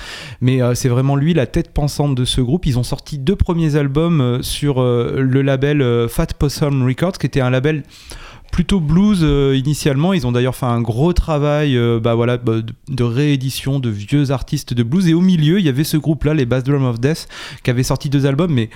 mais 0.42 0.62
euh, 0.62 0.74
c'est 0.74 0.90
vraiment 0.90 1.16
lui 1.16 1.34
la 1.34 1.48
tête 1.48 1.74
pensante 1.74 2.16
de 2.16 2.26
ce 2.26 2.42
groupe. 2.42 2.66
Ils 2.66 2.80
ont 2.80 2.84
sorti 2.84 3.18
deux 3.18 3.36
premiers 3.36 3.76
albums 3.76 4.40
sur 4.42 4.82
le 4.82 5.42
label 5.42 6.08
Fat 6.10 6.28
Possum 6.38 6.86
Records, 6.86 7.14
qui 7.14 7.26
était 7.26 7.42
un 7.42 7.50
label 7.50 7.84
plutôt 8.52 8.80
blues 8.80 9.22
initialement. 9.56 10.14
Ils 10.14 10.26
ont 10.26 10.32
d'ailleurs 10.32 10.56
fait 10.56 10.66
un 10.66 10.82
gros 10.82 11.14
travail 11.14 11.78
bah, 12.02 12.16
voilà, 12.16 12.38
bah, 12.38 12.58
de, 12.88 13.04
réédition 13.04 13.80
de 13.80 13.90
vieux 13.90 14.32
artistes 14.32 14.74
de 14.74 14.84
blues. 14.84 15.08
Et 15.08 15.14
au 15.14 15.22
milieu, 15.22 15.60
il 15.60 15.66
y 15.66 15.70
avait 15.70 15.84
ce 15.84 15.98
groupe-là, 15.98 16.34
les 16.34 16.46
Bass 16.46 16.64
Drum 16.64 16.86
of 16.86 17.00
Death, 17.00 17.28
qui 17.64 17.70
avait 17.70 17.84
sorti 17.84 18.10
deux 18.10 18.26
albums, 18.26 18.52
mais 18.52 18.70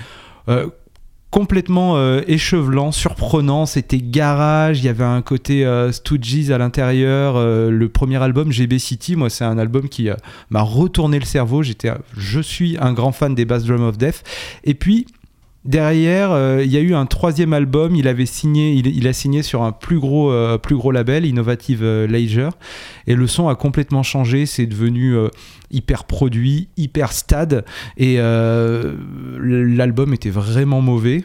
complètement 1.34 1.98
euh, 1.98 2.22
échevelant, 2.28 2.92
surprenant. 2.92 3.66
C'était 3.66 3.98
garage, 3.98 4.80
il 4.82 4.86
y 4.86 4.88
avait 4.88 5.04
un 5.04 5.24
côté 5.24 5.66
euh, 5.66 5.92
Stooges 5.92 6.52
à 6.52 6.60
l'intérieur. 6.60 7.38
Euh, 7.38 7.72
le 7.72 7.90
premier 7.90 8.22
album, 8.22 8.52
GB 8.52 8.78
City, 8.78 9.16
moi, 9.16 9.32
c'est 9.32 9.44
un 9.44 9.58
album 9.58 9.90
qui 9.90 10.12
euh, 10.12 10.16
m'a 10.52 10.62
retourné 10.62 11.18
le 11.18 11.26
cerveau. 11.26 11.64
Je 11.64 12.40
suis 12.40 12.78
un 12.80 12.94
grand 12.94 13.12
fan 13.12 13.34
des 13.34 13.46
Bass 13.46 13.64
Drum 13.64 13.82
of 13.82 13.98
Death. 13.98 14.24
Et 14.64 14.76
puis, 14.76 15.08
Derrière, 15.66 16.32
euh, 16.32 16.62
il 16.64 16.70
y 16.72 16.78
a 16.78 16.82
eu 16.82 16.94
un 16.94 17.06
troisième 17.06 17.54
album. 17.54 17.96
Il 17.96 18.10
avait 18.10 18.26
signé, 18.26 18.74
il, 18.74 18.88
il 18.88 19.08
a 19.08 19.14
signé 19.14 19.44
sur 19.44 19.64
un 19.64 19.72
plus 19.72 19.98
gros, 19.98 20.30
euh, 20.30 20.58
plus 20.58 20.76
gros 20.76 20.92
label, 20.92 21.26
Innovative 21.26 21.84
euh, 21.84 22.06
Leisure, 22.06 22.52
et 23.08 23.16
le 23.16 23.28
son 23.28 23.48
a 23.48 23.56
complètement 23.56 24.04
changé. 24.04 24.46
C'est 24.46 24.66
devenu 24.66 25.16
euh, 25.16 25.30
hyper 25.72 26.04
produit, 26.04 26.68
hyper 26.76 27.14
stade, 27.14 27.64
et 27.98 28.18
l'album 28.18 30.14
était 30.14 30.30
vraiment 30.30 30.82
mauvais. 30.82 31.24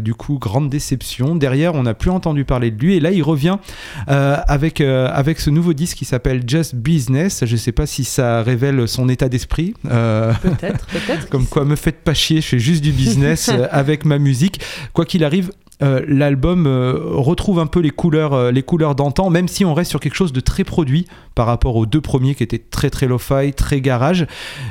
Du 0.00 0.14
coup, 0.14 0.38
grande 0.38 0.70
déception. 0.70 1.36
Derrière, 1.36 1.74
on 1.74 1.82
n'a 1.82 1.92
plus 1.92 2.10
entendu 2.10 2.46
parler 2.46 2.70
de 2.70 2.80
lui, 2.80 2.94
et 2.94 3.00
là, 3.00 3.10
il 3.10 3.22
revient 3.22 3.58
avec 4.06 4.80
avec 4.80 5.38
ce 5.38 5.50
nouveau 5.50 5.74
disque 5.74 5.98
qui 5.98 6.06
s'appelle 6.06 6.44
Just 6.46 6.76
Business. 6.76 7.44
Je 7.44 7.56
sais 7.56 7.72
pas 7.72 7.84
si 7.84 8.04
ça 8.04 8.42
révèle 8.42 8.88
son 8.88 9.10
état 9.10 9.28
d'esprit. 9.28 9.74
Peut-être, 9.82 10.86
peut-être. 10.86 11.28
comme 11.30 11.44
quoi, 11.44 11.66
me 11.66 11.76
faites 11.76 12.02
pas 12.02 12.14
chier, 12.14 12.40
je 12.40 12.46
fais 12.46 12.58
juste 12.58 12.82
du 12.82 12.92
business 12.92 13.50
avec 13.80 14.04
ma 14.04 14.18
musique. 14.18 14.60
Quoi 14.92 15.04
qu'il 15.04 15.24
arrive, 15.24 15.50
euh, 15.82 16.02
l'album 16.06 16.66
euh, 16.66 16.92
retrouve 17.14 17.58
un 17.58 17.66
peu 17.66 17.80
les 17.80 17.90
couleurs, 17.90 18.34
euh, 18.34 18.50
les 18.50 18.62
couleurs 18.62 18.94
d'antan, 18.94 19.30
même 19.30 19.48
si 19.48 19.64
on 19.64 19.72
reste 19.72 19.90
sur 19.90 19.98
quelque 19.98 20.14
chose 20.14 20.32
de 20.32 20.40
très 20.40 20.62
produit 20.62 21.06
par 21.34 21.46
rapport 21.46 21.76
aux 21.76 21.86
deux 21.86 22.02
premiers 22.02 22.34
qui 22.34 22.42
étaient 22.42 22.58
très 22.58 22.90
très 22.90 23.06
lo-fi, 23.06 23.54
très 23.54 23.80
garage. 23.80 24.26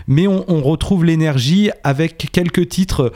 Mais 0.08 0.28
on, 0.28 0.46
on 0.48 0.62
retrouve 0.62 1.04
l'énergie 1.06 1.72
avec 1.84 2.30
quelques 2.32 2.70
titres 2.70 3.12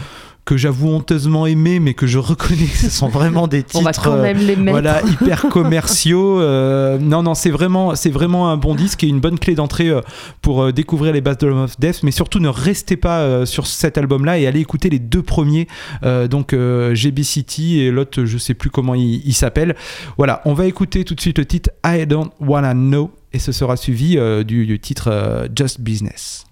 que 0.46 0.58
j'avoue 0.58 0.90
honteusement 0.90 1.46
aimer, 1.48 1.80
mais 1.80 1.94
que 1.94 2.06
je 2.06 2.20
reconnais 2.20 2.66
que 2.66 2.78
ce 2.78 2.90
sont 2.90 3.08
vraiment 3.08 3.48
des 3.48 3.64
titres. 3.64 3.80
On 3.80 3.84
va 3.84 3.94
quand 3.94 4.14
euh, 4.18 4.22
même 4.22 4.40
les 4.40 4.56
mettre. 4.58 4.72
voilà, 4.72 5.02
hyper 5.04 5.44
commerciaux. 5.50 6.42
euh, 6.42 6.98
non, 6.98 7.24
non, 7.24 7.34
c'est 7.34 7.50
vraiment, 7.50 7.96
c'est 7.96 8.10
vraiment 8.10 8.50
un 8.50 8.58
bon 8.58 8.76
disque 8.76 9.04
et 9.04 9.08
une 9.08 9.22
bonne 9.22 9.40
clé 9.40 9.56
d'entrée 9.56 9.90
euh, 9.90 10.02
pour 10.42 10.74
découvrir 10.74 11.14
les 11.14 11.22
Drum 11.22 11.60
of 11.64 11.80
Death. 11.80 12.04
Mais 12.04 12.12
surtout, 12.12 12.40
ne 12.40 12.50
restez 12.50 12.98
pas 12.98 13.46
sur 13.46 13.68
cet 13.68 13.98
album-là 13.98 14.38
et 14.38 14.46
allez 14.46 14.60
écouter 14.60 14.90
les 14.90 15.00
deux 15.00 15.22
premiers. 15.22 15.68
euh, 16.04 16.28
donc, 16.28 16.52
euh, 16.54 16.94
GB 16.94 17.24
City 17.24 17.80
et 17.80 17.92
l'autre, 17.92 18.26
je 18.26 18.38
sais 18.38 18.54
plus 18.54 18.70
comment 18.70 18.96
il, 18.96 19.22
il 19.26 19.34
s'appelle. 19.34 19.76
Voilà, 20.18 20.42
on 20.46 20.54
va 20.54 20.66
écouter 20.66 21.06
tout 21.06 21.16
de 21.16 21.22
suite 21.22 21.38
le 21.38 21.46
titre 21.46 21.70
I 21.86 22.06
Don't 22.06 22.30
Wanna 22.42 22.74
Know 22.74 23.12
et 23.32 23.40
ce 23.40 23.52
sera 23.52 23.78
suivi 23.78 24.18
du, 24.46 24.66
du 24.66 24.80
titre 24.80 25.48
Just 25.56 25.80
Business. 25.82 26.46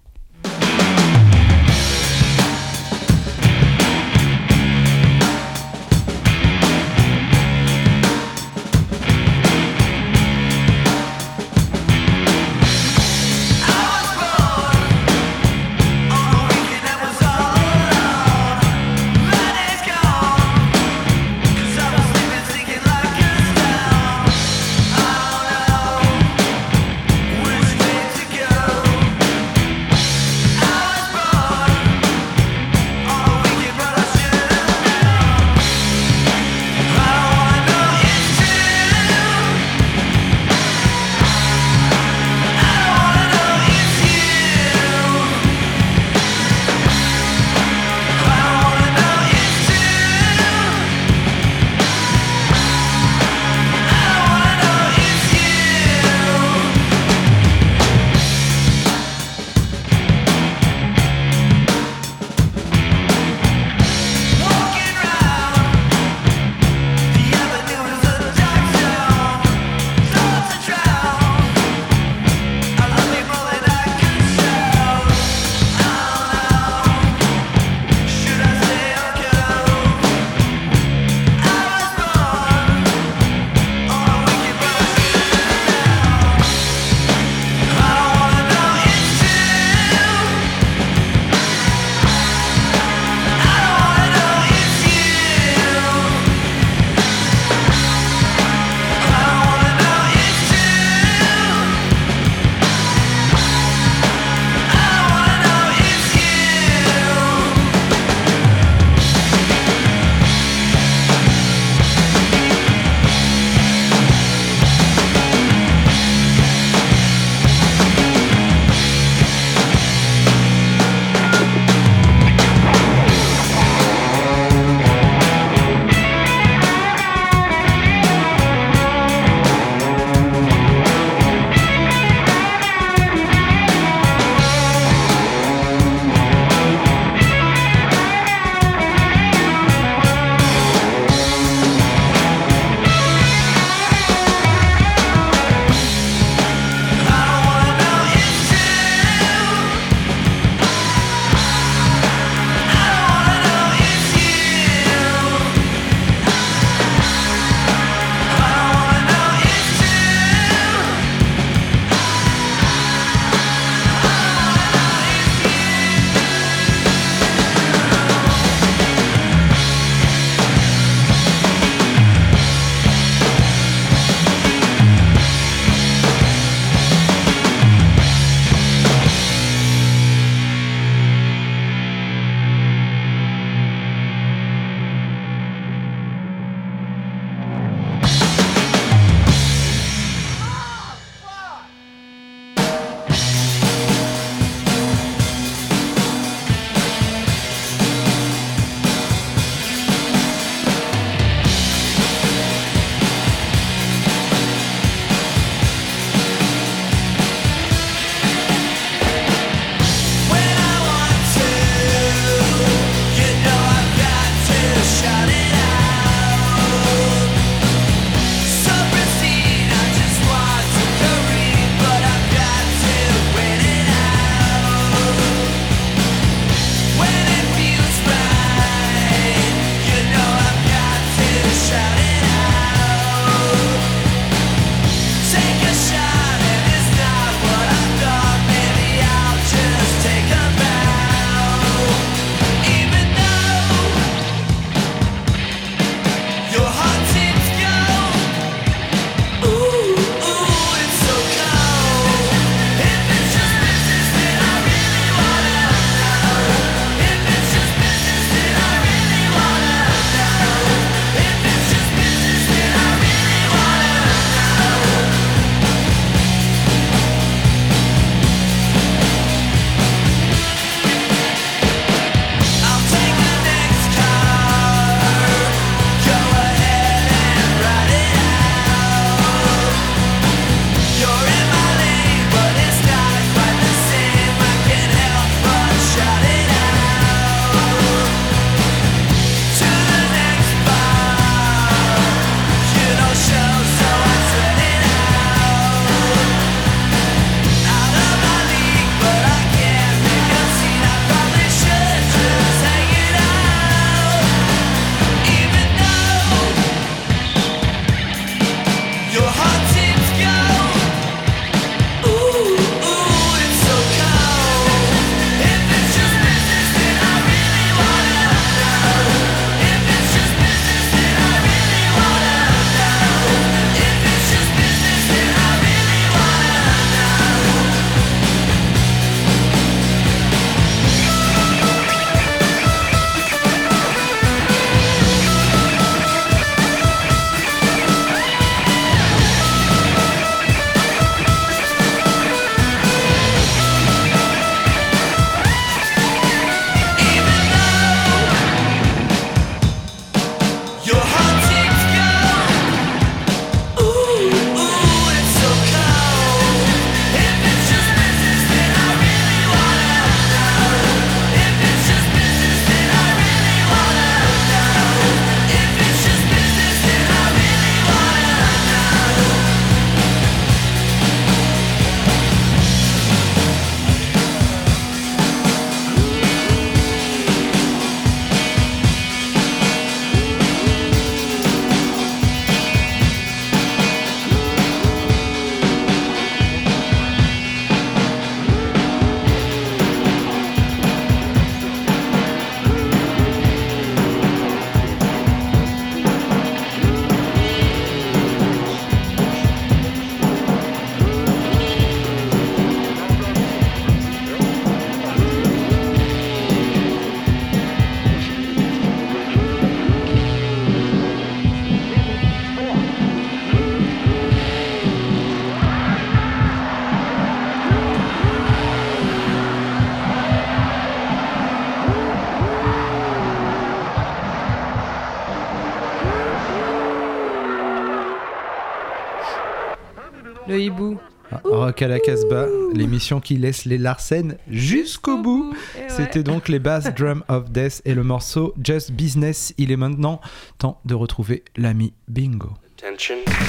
À 431.82 431.88
la 431.88 431.99
Casbah, 431.99 432.45
l'émission 432.75 433.19
qui 433.19 433.38
laisse 433.38 433.65
les 433.65 433.79
Larsen 433.79 434.38
jusqu'au 434.47 435.17
bout. 435.17 435.49
Ouais. 435.49 435.88
C'était 435.89 436.21
donc 436.21 436.47
les 436.47 436.59
Bass 436.59 436.93
Drum 436.95 437.23
of 437.27 437.49
Death 437.49 437.82
et 437.86 437.95
le 437.95 438.03
morceau 438.03 438.53
Just 438.63 438.91
Business. 438.91 439.51
Il 439.57 439.71
est 439.71 439.77
maintenant 439.77 440.21
temps 440.59 440.79
de 440.86 440.93
retrouver 440.93 441.43
l'ami 441.57 441.93
Bingo. 442.07 442.49
Attention. 442.77 443.15
Oh. 443.25 443.41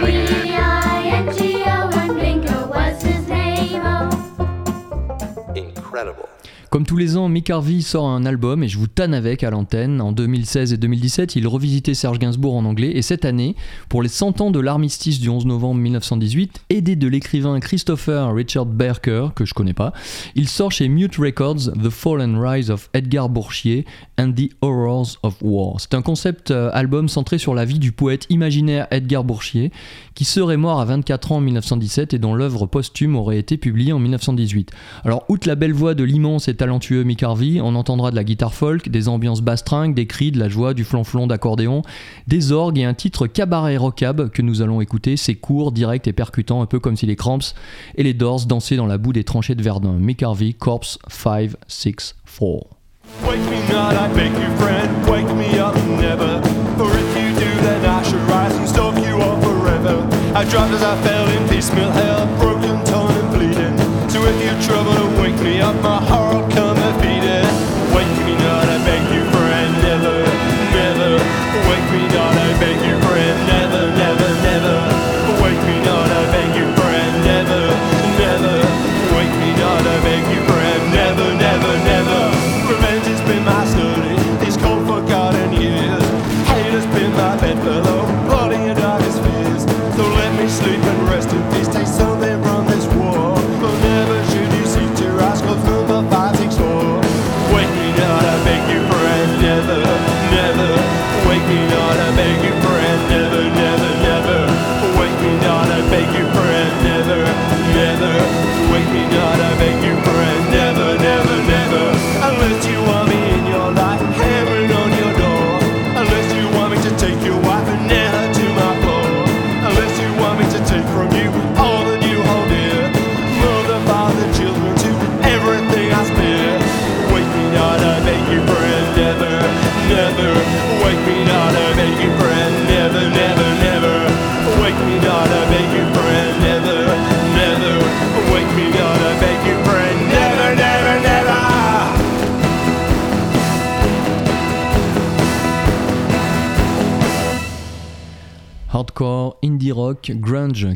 Oh. 0.00 0.08
Incredible. 5.54 6.27
Comme 6.70 6.84
tous 6.84 6.98
les 6.98 7.16
ans, 7.16 7.30
Mick 7.30 7.48
Harvey 7.48 7.80
sort 7.80 8.06
un 8.06 8.26
album 8.26 8.62
et 8.62 8.68
je 8.68 8.76
vous 8.76 8.88
tanne 8.88 9.14
avec 9.14 9.42
à 9.42 9.48
l'antenne. 9.48 10.02
En 10.02 10.12
2016 10.12 10.74
et 10.74 10.76
2017, 10.76 11.34
il 11.34 11.48
revisitait 11.48 11.94
Serge 11.94 12.18
Gainsbourg 12.18 12.54
en 12.54 12.66
anglais 12.66 12.92
et 12.94 13.00
cette 13.00 13.24
année, 13.24 13.56
pour 13.88 14.02
les 14.02 14.10
100 14.10 14.42
ans 14.42 14.50
de 14.50 14.60
l'armistice 14.60 15.18
du 15.18 15.30
11 15.30 15.46
novembre 15.46 15.80
1918, 15.80 16.64
aidé 16.68 16.94
de 16.94 17.08
l'écrivain 17.08 17.58
Christopher 17.58 18.34
Richard 18.34 18.66
Berker, 18.66 19.28
que 19.34 19.46
je 19.46 19.54
connais 19.54 19.72
pas, 19.72 19.94
il 20.34 20.46
sort 20.46 20.70
chez 20.70 20.88
Mute 20.88 21.16
Records 21.16 21.72
The 21.72 21.88
Fall 21.88 22.20
and 22.20 22.38
Rise 22.38 22.70
of 22.70 22.90
Edgar 22.92 23.30
Bourchier 23.30 23.86
and 24.18 24.32
the 24.32 24.50
Horrors 24.60 25.16
of 25.22 25.36
War. 25.40 25.76
C'est 25.80 25.94
un 25.94 26.02
concept 26.02 26.50
euh, 26.50 26.68
album 26.74 27.08
centré 27.08 27.38
sur 27.38 27.54
la 27.54 27.64
vie 27.64 27.78
du 27.78 27.92
poète 27.92 28.26
imaginaire 28.28 28.88
Edgar 28.90 29.24
Bourchier, 29.24 29.72
qui 30.14 30.26
serait 30.26 30.58
mort 30.58 30.80
à 30.80 30.84
24 30.84 31.32
ans 31.32 31.36
en 31.36 31.40
1917 31.40 32.12
et 32.12 32.18
dont 32.18 32.34
l'œuvre 32.34 32.66
posthume 32.66 33.16
aurait 33.16 33.38
été 33.38 33.56
publiée 33.56 33.94
en 33.94 33.98
1918. 33.98 34.70
Alors, 35.04 35.24
outre 35.30 35.48
la 35.48 35.54
belle 35.54 35.72
voix 35.72 35.94
de 35.94 36.04
l'immense 36.04 36.48
et 36.48 36.57
talentueux 36.58 37.04
Mick 37.04 37.22
Harvey, 37.22 37.60
on 37.62 37.74
entendra 37.74 38.10
de 38.10 38.16
la 38.16 38.24
guitare 38.24 38.52
folk, 38.52 38.90
des 38.90 39.08
ambiances 39.08 39.40
bastringues, 39.40 39.94
des 39.94 40.06
cris, 40.06 40.30
de 40.30 40.38
la 40.38 40.50
joie, 40.50 40.74
du 40.74 40.84
flanflon 40.84 41.26
d'accordéon, 41.26 41.82
des 42.26 42.52
orgues 42.52 42.78
et 42.78 42.84
un 42.84 42.94
titre 42.94 43.26
cabaret 43.26 43.78
rockab 43.78 44.28
que 44.28 44.42
nous 44.42 44.60
allons 44.60 44.80
écouter. 44.82 45.16
C'est 45.16 45.36
court, 45.36 45.72
direct 45.72 46.06
et 46.06 46.12
percutant, 46.12 46.60
un 46.60 46.66
peu 46.66 46.80
comme 46.80 46.96
si 46.96 47.06
les 47.06 47.16
Cramps 47.16 47.54
et 47.94 48.02
les 48.02 48.12
Doors 48.14 48.44
dansaient 48.46 48.76
dans 48.76 48.86
la 48.86 48.98
boue 48.98 49.12
des 49.14 49.24
tranchées 49.24 49.54
de 49.54 49.62
Verdun. 49.62 49.94
Mick 49.94 50.22
Harvey, 50.22 50.52
Corpse 50.52 50.98
5, 51.08 51.52
6, 51.66 52.16
4. 52.38 52.78
Wake 53.26 53.40
me 53.40 53.60
not, 53.72 53.94
I 53.94 54.08
beg 54.14 54.32
you, 54.32 54.56
friend. 54.58 55.06
Wake 55.08 55.34
me 55.34 55.58
up, 55.58 55.74
never. 55.98 56.42
For 56.76 56.90
if 56.92 57.08
you 57.16 57.28
do, 57.34 57.50
then 57.62 57.84
I 57.86 58.02
shall 58.02 58.20
rise 58.26 58.54
and 58.54 58.68
stalk 58.68 58.96
you 58.96 59.16
off 59.22 59.42
forever. 59.42 59.96
I 60.34 60.44
dropped 60.44 60.72
as 60.72 60.82
I 60.82 60.94
fell 61.02 61.26
in 61.28 61.48
piecemeal 61.48 61.90
hell, 61.90 62.26
broken, 62.38 62.84
torn, 62.84 63.12
and 63.12 63.32
bleeding. 63.32 63.76
So 64.10 64.22
if 64.24 64.36
you 64.44 64.52
trouble 64.66 64.94
to 64.94 65.20
wake 65.20 65.40
me 65.42 65.60
up, 65.60 65.74
my 65.82 66.00
heart 66.04 66.17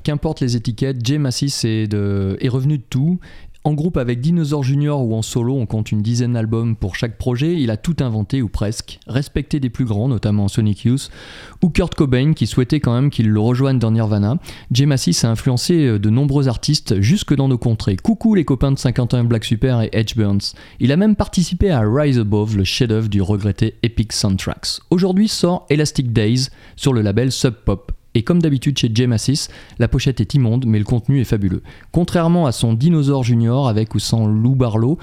qu'importe 0.02 0.40
les 0.40 0.56
étiquettes, 0.56 1.04
Jay 1.04 1.18
Massis 1.18 1.64
est 1.64 2.48
revenu 2.48 2.78
de 2.78 2.84
tout. 2.88 3.18
En 3.64 3.74
groupe 3.74 3.96
avec 3.96 4.20
Dinosaur 4.20 4.64
Junior 4.64 5.06
ou 5.06 5.14
en 5.14 5.22
solo, 5.22 5.54
on 5.54 5.66
compte 5.66 5.92
une 5.92 6.02
dizaine 6.02 6.32
d'albums 6.32 6.74
pour 6.74 6.96
chaque 6.96 7.16
projet. 7.16 7.60
Il 7.60 7.70
a 7.70 7.76
tout 7.76 7.94
inventé 8.00 8.42
ou 8.42 8.48
presque, 8.48 8.98
respecté 9.06 9.60
des 9.60 9.70
plus 9.70 9.84
grands, 9.84 10.08
notamment 10.08 10.48
Sonic 10.48 10.82
Youth, 10.84 11.10
ou 11.62 11.68
Kurt 11.68 11.94
Cobain 11.94 12.32
qui 12.32 12.48
souhaitait 12.48 12.80
quand 12.80 12.92
même 12.92 13.08
qu'il 13.08 13.28
le 13.28 13.38
rejoigne 13.38 13.78
dans 13.78 13.92
Nirvana. 13.92 14.38
Jay 14.72 14.84
Massis 14.84 15.16
a 15.22 15.30
influencé 15.30 15.86
euh, 15.86 15.98
de 16.00 16.10
nombreux 16.10 16.48
artistes 16.48 17.00
jusque 17.00 17.36
dans 17.36 17.46
nos 17.46 17.58
contrées. 17.58 17.94
Coucou 17.94 18.34
les 18.34 18.44
copains 18.44 18.72
de 18.72 18.78
51 18.78 19.22
Black 19.24 19.44
Super 19.44 19.80
et 19.80 19.90
Edge 19.92 20.16
Burns. 20.16 20.54
Il 20.80 20.90
a 20.90 20.96
même 20.96 21.14
participé 21.14 21.70
à 21.70 21.82
Rise 21.86 22.18
Above, 22.18 22.56
le 22.56 22.64
chef-d'œuvre 22.64 23.08
du 23.08 23.22
regretté 23.22 23.76
Epic 23.84 24.12
Soundtracks. 24.12 24.80
Aujourd'hui 24.90 25.28
sort 25.28 25.66
Elastic 25.70 26.12
Days 26.12 26.48
sur 26.74 26.92
le 26.92 27.00
label 27.00 27.30
Sub 27.30 27.54
Pop. 27.64 27.92
Et 28.14 28.22
comme 28.22 28.42
d'habitude 28.42 28.78
chez 28.78 28.90
Jay 28.94 29.06
Massis, 29.06 29.48
la 29.78 29.88
pochette 29.88 30.20
est 30.20 30.34
immonde, 30.34 30.66
mais 30.66 30.78
le 30.78 30.84
contenu 30.84 31.20
est 31.20 31.24
fabuleux. 31.24 31.62
Contrairement 31.92 32.46
à 32.46 32.52
son 32.52 32.74
Dinosaur 32.74 33.24
Junior 33.24 33.68
avec 33.68 33.94
ou 33.94 33.98
sans 33.98 34.26
Lou 34.26 34.54
Barlow, 34.54 34.98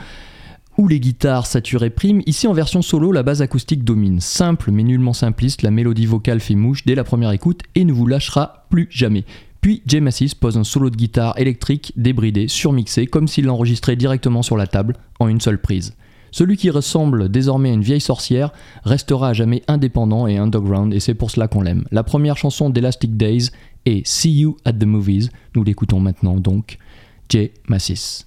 où 0.78 0.88
les 0.88 1.00
guitares 1.00 1.46
saturées 1.46 1.90
priment, 1.90 2.22
ici 2.26 2.48
en 2.48 2.54
version 2.54 2.82
solo, 2.82 3.12
la 3.12 3.24
base 3.24 3.42
acoustique 3.42 3.84
domine. 3.84 4.22
Simple 4.22 4.72
mais 4.72 4.84
nullement 4.84 5.14
simpliste, 5.14 5.62
la 5.62 5.72
mélodie 5.72 6.06
vocale 6.06 6.40
fait 6.40 6.56
mouche 6.56 6.86
dès 6.86 6.96
la 6.96 7.04
première 7.04 7.32
écoute 7.32 7.64
et 7.76 7.84
ne 7.84 7.92
vous 7.92 8.08
lâchera 8.08 8.66
plus 8.70 8.88
jamais. 8.90 9.26
Puis 9.60 9.82
Jay 9.86 10.00
Massis 10.00 10.36
pose 10.40 10.58
un 10.58 10.64
solo 10.64 10.90
de 10.90 10.96
guitare 10.96 11.38
électrique 11.38 11.92
débridé, 11.98 12.48
surmixé, 12.48 13.08
comme 13.08 13.28
s'il 13.28 13.46
l'enregistrait 13.46 13.98
directement 13.98 14.42
sur 14.42 14.56
la 14.56 14.68
table 14.68 14.96
en 15.20 15.28
une 15.28 15.42
seule 15.42 15.60
prise. 15.60 15.96
Celui 16.32 16.58
qui 16.58 16.70
ressemble 16.70 17.30
désormais 17.30 17.70
à 17.70 17.74
une 17.74 17.82
vieille 17.82 18.02
sorcière 18.02 18.52
restera 18.84 19.30
à 19.30 19.34
jamais 19.34 19.64
indépendant 19.68 20.28
et 20.28 20.38
underground 20.38 20.94
et 20.94 21.00
c'est 21.00 21.14
pour 21.14 21.32
cela 21.32 21.48
qu'on 21.48 21.62
l'aime. 21.62 21.86
La 21.92 22.04
première 22.04 22.38
chanson 22.38 22.70
d'Elastic 22.70 23.18
Days 23.18 23.50
est 23.86 24.06
See 24.06 24.32
You 24.32 24.58
at 24.66 24.74
the 24.74 24.86
Movies. 24.86 25.30
Nous 25.56 25.64
l'écoutons 25.64 26.00
maintenant 26.00 26.36
donc. 26.36 26.78
Jay 27.30 27.54
Massis. 27.68 28.26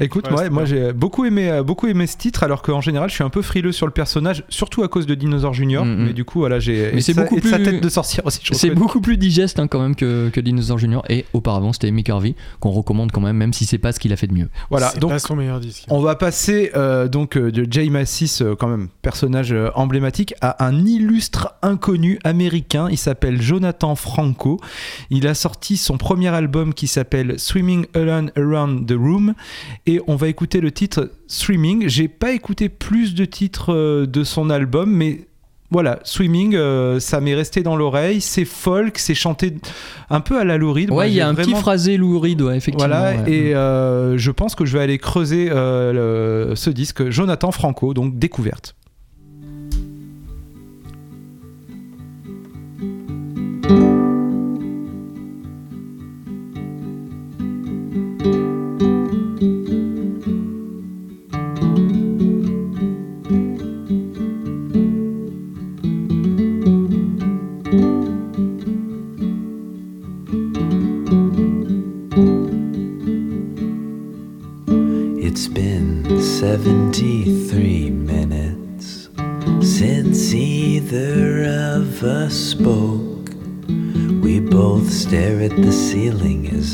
Écoute, 0.00 0.30
Ouais, 0.30 0.50
moi, 0.50 0.64
j'ai 0.64 0.92
beaucoup 0.92 1.24
aimé, 1.24 1.50
euh, 1.50 1.62
beaucoup 1.62 1.86
aimé 1.86 2.06
ce 2.06 2.16
titre, 2.16 2.42
alors 2.42 2.62
qu'en 2.62 2.80
général, 2.80 3.08
je 3.10 3.14
suis 3.14 3.24
un 3.24 3.28
peu 3.30 3.42
frileux 3.42 3.72
sur 3.72 3.86
le 3.86 3.92
personnage, 3.92 4.44
surtout 4.48 4.82
à 4.82 4.88
cause 4.88 5.06
de 5.06 5.14
Dinosaur 5.14 5.52
Junior. 5.54 5.84
Mm, 5.84 5.90
mm. 5.94 6.04
Mais 6.06 6.12
du 6.12 6.24
coup, 6.24 6.38
voilà, 6.40 6.58
j'ai. 6.58 6.90
Mais 6.94 7.00
c'est 7.00 7.12
sa- 7.12 7.22
beaucoup 7.22 7.36
et 7.36 7.40
de 7.40 7.46
sa 7.48 7.56
plus- 7.56 7.64
tête 7.64 7.82
de 7.82 7.88
sorcière 7.88 8.24
aussi. 8.26 8.40
je 8.42 8.54
C'est 8.54 8.70
beaucoup 8.70 9.00
plus 9.00 9.16
digeste 9.16 9.58
hein, 9.58 9.66
quand 9.66 9.80
même 9.80 9.94
que, 9.94 10.28
que 10.30 10.40
Dinosaur 10.40 10.78
Junior 10.78 11.04
et 11.08 11.24
auparavant 11.32 11.72
c'était 11.72 11.90
Mick 11.90 12.08
Harvey 12.08 12.34
qu'on 12.60 12.70
recommande 12.70 13.12
quand 13.12 13.20
même 13.20 13.36
même 13.36 13.52
si 13.52 13.64
c'est 13.66 13.78
pas 13.78 13.92
ce 13.92 14.00
qu'il 14.00 14.12
a 14.12 14.16
fait 14.16 14.26
de 14.26 14.34
mieux. 14.34 14.48
Voilà, 14.70 14.92
donc 15.00 15.10
pas 15.10 15.18
son 15.18 15.36
meilleur 15.36 15.60
disque. 15.60 15.84
On 15.90 16.00
va 16.00 16.14
passer 16.14 16.70
euh, 16.76 17.08
donc 17.08 17.36
euh, 17.36 17.50
de 17.50 17.66
Jay 17.70 17.88
Massis, 17.90 18.42
quand 18.58 18.68
même 18.68 18.88
personnage 19.02 19.52
euh, 19.52 19.70
emblématique, 19.74 20.34
à 20.40 20.64
un 20.64 20.84
illustre 20.86 21.54
inconnu 21.62 22.18
américain. 22.24 22.88
Il 22.90 22.98
s'appelle 22.98 23.40
Jonathan 23.42 23.94
Franco. 23.94 24.60
Il 25.10 25.26
a 25.26 25.34
sorti 25.34 25.76
son 25.76 25.98
premier 25.98 26.28
album 26.28 26.74
qui 26.74 26.86
s'appelle 26.86 27.38
Swimming 27.38 27.86
Alone 27.94 28.30
Around 28.36 28.86
the 28.86 28.96
Room 28.96 29.34
et 29.86 29.89
on 30.06 30.14
va 30.16 30.28
écouter 30.28 30.60
le 30.60 30.70
titre 30.70 31.10
Swimming. 31.26 31.88
J'ai 31.88 32.06
pas 32.08 32.32
écouté 32.32 32.68
plus 32.68 33.14
de 33.14 33.24
titres 33.24 33.72
euh, 33.72 34.06
de 34.06 34.22
son 34.22 34.50
album, 34.50 34.90
mais 34.90 35.26
voilà, 35.72 36.00
Swimming, 36.02 36.54
euh, 36.56 36.98
ça 37.00 37.20
m'est 37.20 37.34
resté 37.34 37.62
dans 37.62 37.76
l'oreille. 37.76 38.20
C'est 38.20 38.44
folk, 38.44 38.98
c'est 38.98 39.14
chanté 39.14 39.54
un 40.10 40.20
peu 40.20 40.38
à 40.38 40.44
la 40.44 40.58
Lou 40.58 40.72
Reed. 40.72 40.90
Ouais, 40.90 41.10
il 41.10 41.14
y 41.14 41.20
a 41.20 41.28
un 41.28 41.34
petit 41.34 41.54
phrasé 41.54 41.96
Lou 41.96 42.18
Reed, 42.18 42.42
ouais, 42.42 42.56
effectivement. 42.56 42.88
voilà, 42.88 43.22
ouais. 43.22 43.32
et 43.32 43.54
euh, 43.54 44.18
je 44.18 44.30
pense 44.32 44.54
que 44.56 44.64
je 44.64 44.76
vais 44.76 44.82
aller 44.82 44.98
creuser 44.98 45.48
euh, 45.50 46.48
le- 46.50 46.56
ce 46.56 46.70
disque, 46.70 47.08
Jonathan 47.10 47.52
Franco, 47.52 47.94
donc 47.94 48.18
découverte. 48.18 48.74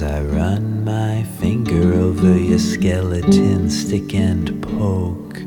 I 0.06 0.20
run 0.22 0.84
my 0.84 1.24
finger 1.40 1.94
over 1.94 2.38
your 2.38 2.60
skeleton, 2.60 3.68
stick 3.68 4.14
and 4.14 4.62
poke. 4.62 5.42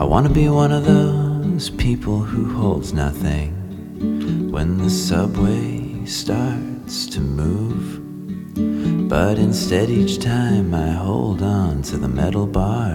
I 0.00 0.04
wanna 0.04 0.30
be 0.30 0.48
one 0.48 0.72
of 0.72 0.86
those 0.86 1.68
people 1.68 2.20
who 2.20 2.54
holds 2.54 2.94
nothing 2.94 4.50
when 4.50 4.78
the 4.78 4.88
subway 4.88 6.04
starts 6.06 7.06
to 7.08 7.20
move. 7.20 8.00
But 9.08 9.38
instead, 9.38 9.90
each 9.90 10.18
time 10.18 10.74
I 10.74 10.90
hold 10.90 11.42
on 11.42 11.82
to 11.82 11.98
the 11.98 12.08
metal 12.08 12.46
bar 12.46 12.94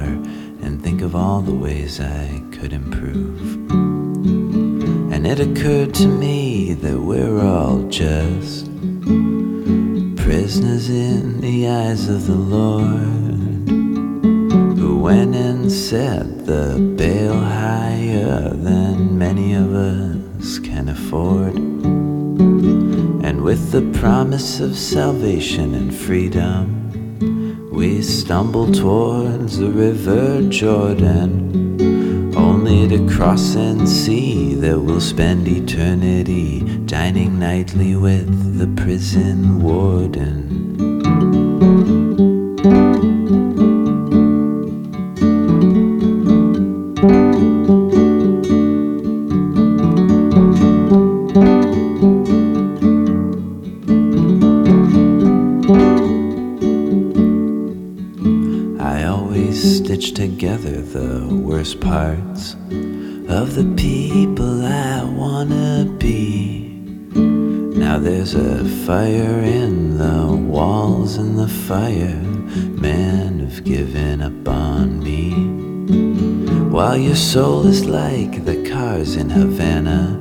and 0.64 0.82
think 0.82 1.02
of 1.02 1.16
all 1.16 1.42
the 1.42 1.54
ways 1.54 2.00
I 2.00 2.42
could 2.52 2.74
improve. 2.74 3.42
And 5.14 5.28
it 5.28 5.40
occurred 5.40 5.94
to 5.96 6.08
me 6.08 6.74
that 6.74 7.00
we're 7.00 7.40
all 7.40 7.84
just 7.90 8.73
prisoners 10.34 10.90
in 10.90 11.42
the 11.42 11.68
eyes 11.68 12.10
of 12.10 12.26
the 12.26 12.34
Lord 12.34 13.70
who 14.80 14.98
went 14.98 15.36
and 15.36 15.72
set 15.72 16.48
the 16.48 16.96
bail 16.98 17.40
higher 17.40 18.50
than 18.50 19.16
many 19.16 19.54
of 19.54 19.76
us 19.76 20.58
can 20.58 20.90
afford. 20.90 21.54
And 23.24 23.44
with 23.44 23.72
the 23.72 23.84
promise 24.00 24.60
of 24.60 24.76
salvation 24.76 25.76
and 25.76 25.94
freedom, 25.94 27.70
we 27.72 28.02
stumble 28.02 28.72
towards 28.72 29.60
the 29.60 29.70
river 29.70 30.42
Jordan, 30.50 32.36
only 32.36 32.88
to 32.88 33.08
cross 33.08 33.54
and 33.54 33.88
see 33.88 34.56
that 34.56 34.80
we'll 34.80 35.00
spend 35.00 35.48
eternity 35.48 36.63
dining 36.94 37.40
nightly 37.40 37.96
with 37.96 38.60
the 38.60 38.68
prison 38.80 39.64
warden. 39.64 40.38
I 58.80 59.06
always 59.06 59.78
stitch 59.78 60.14
together 60.14 60.80
the 60.80 61.28
worst 61.44 61.82
parts 61.82 62.54
of 63.28 63.56
the 63.56 63.74
people 63.76 63.93
fire 68.86 69.40
in 69.40 69.98
the 69.98 70.28
walls, 70.28 71.16
and 71.16 71.40
the 71.40 71.48
firemen 71.48 73.40
have 73.40 73.64
given 73.64 74.22
up 74.22 74.48
on 74.48 75.00
me. 75.00 75.32
While 76.70 76.98
your 76.98 77.16
soul 77.16 77.66
is 77.66 77.86
like 77.86 78.44
the 78.44 78.70
cars 78.70 79.16
in 79.16 79.30
Havana, 79.30 80.20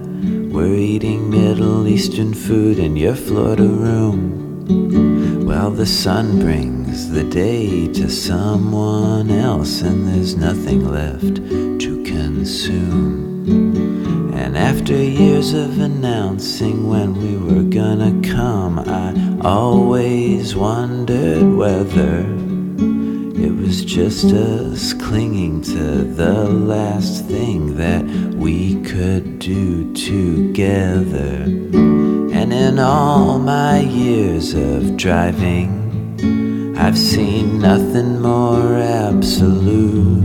we're 0.52 0.76
eating 0.76 1.28
Middle 1.28 1.88
Eastern 1.88 2.32
food 2.34 2.78
in 2.78 2.96
your 2.96 3.16
Florida 3.16 3.66
room. 3.66 4.42
while 5.44 5.72
the 5.72 5.86
sun 5.86 6.38
brings 6.40 7.10
the 7.10 7.24
day 7.24 7.86
to 7.92 8.08
someone 8.08 9.30
else, 9.30 9.82
and 9.82 10.06
there's 10.06 10.36
nothing 10.36 10.88
left 10.88 11.36
to 11.80 12.02
consume. 12.04 13.21
After 14.62 14.94
years 14.94 15.54
of 15.54 15.80
announcing 15.80 16.88
when 16.88 17.14
we 17.14 17.36
were 17.36 17.64
gonna 17.64 18.14
come, 18.22 18.78
I 18.78 19.12
always 19.44 20.54
wondered 20.54 21.42
whether 21.56 22.20
it 23.44 23.56
was 23.56 23.84
just 23.84 24.26
us 24.26 24.92
clinging 24.92 25.62
to 25.62 26.04
the 26.04 26.44
last 26.44 27.26
thing 27.26 27.76
that 27.76 28.04
we 28.36 28.80
could 28.82 29.40
do 29.40 29.92
together. 29.94 31.42
And 32.38 32.52
in 32.52 32.78
all 32.78 33.40
my 33.40 33.80
years 33.80 34.54
of 34.54 34.96
driving, 34.96 35.70
I've 36.78 36.96
seen 36.96 37.58
nothing 37.58 38.22
more 38.22 38.76
absolute 38.76 40.21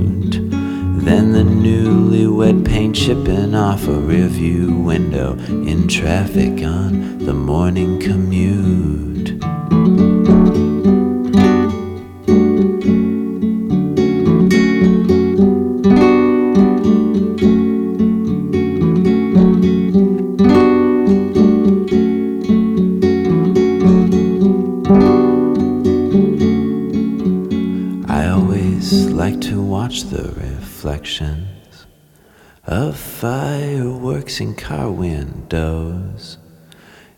newlywed 1.67 2.65
paint 2.65 2.95
chipping 2.95 3.53
off 3.53 3.87
a 3.87 3.91
rearview 3.91 4.85
window 4.85 5.33
in 5.67 5.85
traffic 5.85 6.63
on 6.63 7.17
the 7.25 7.33
morning 7.33 7.99
commute. 7.99 10.16
Car 34.67 34.91
windows. 34.91 36.37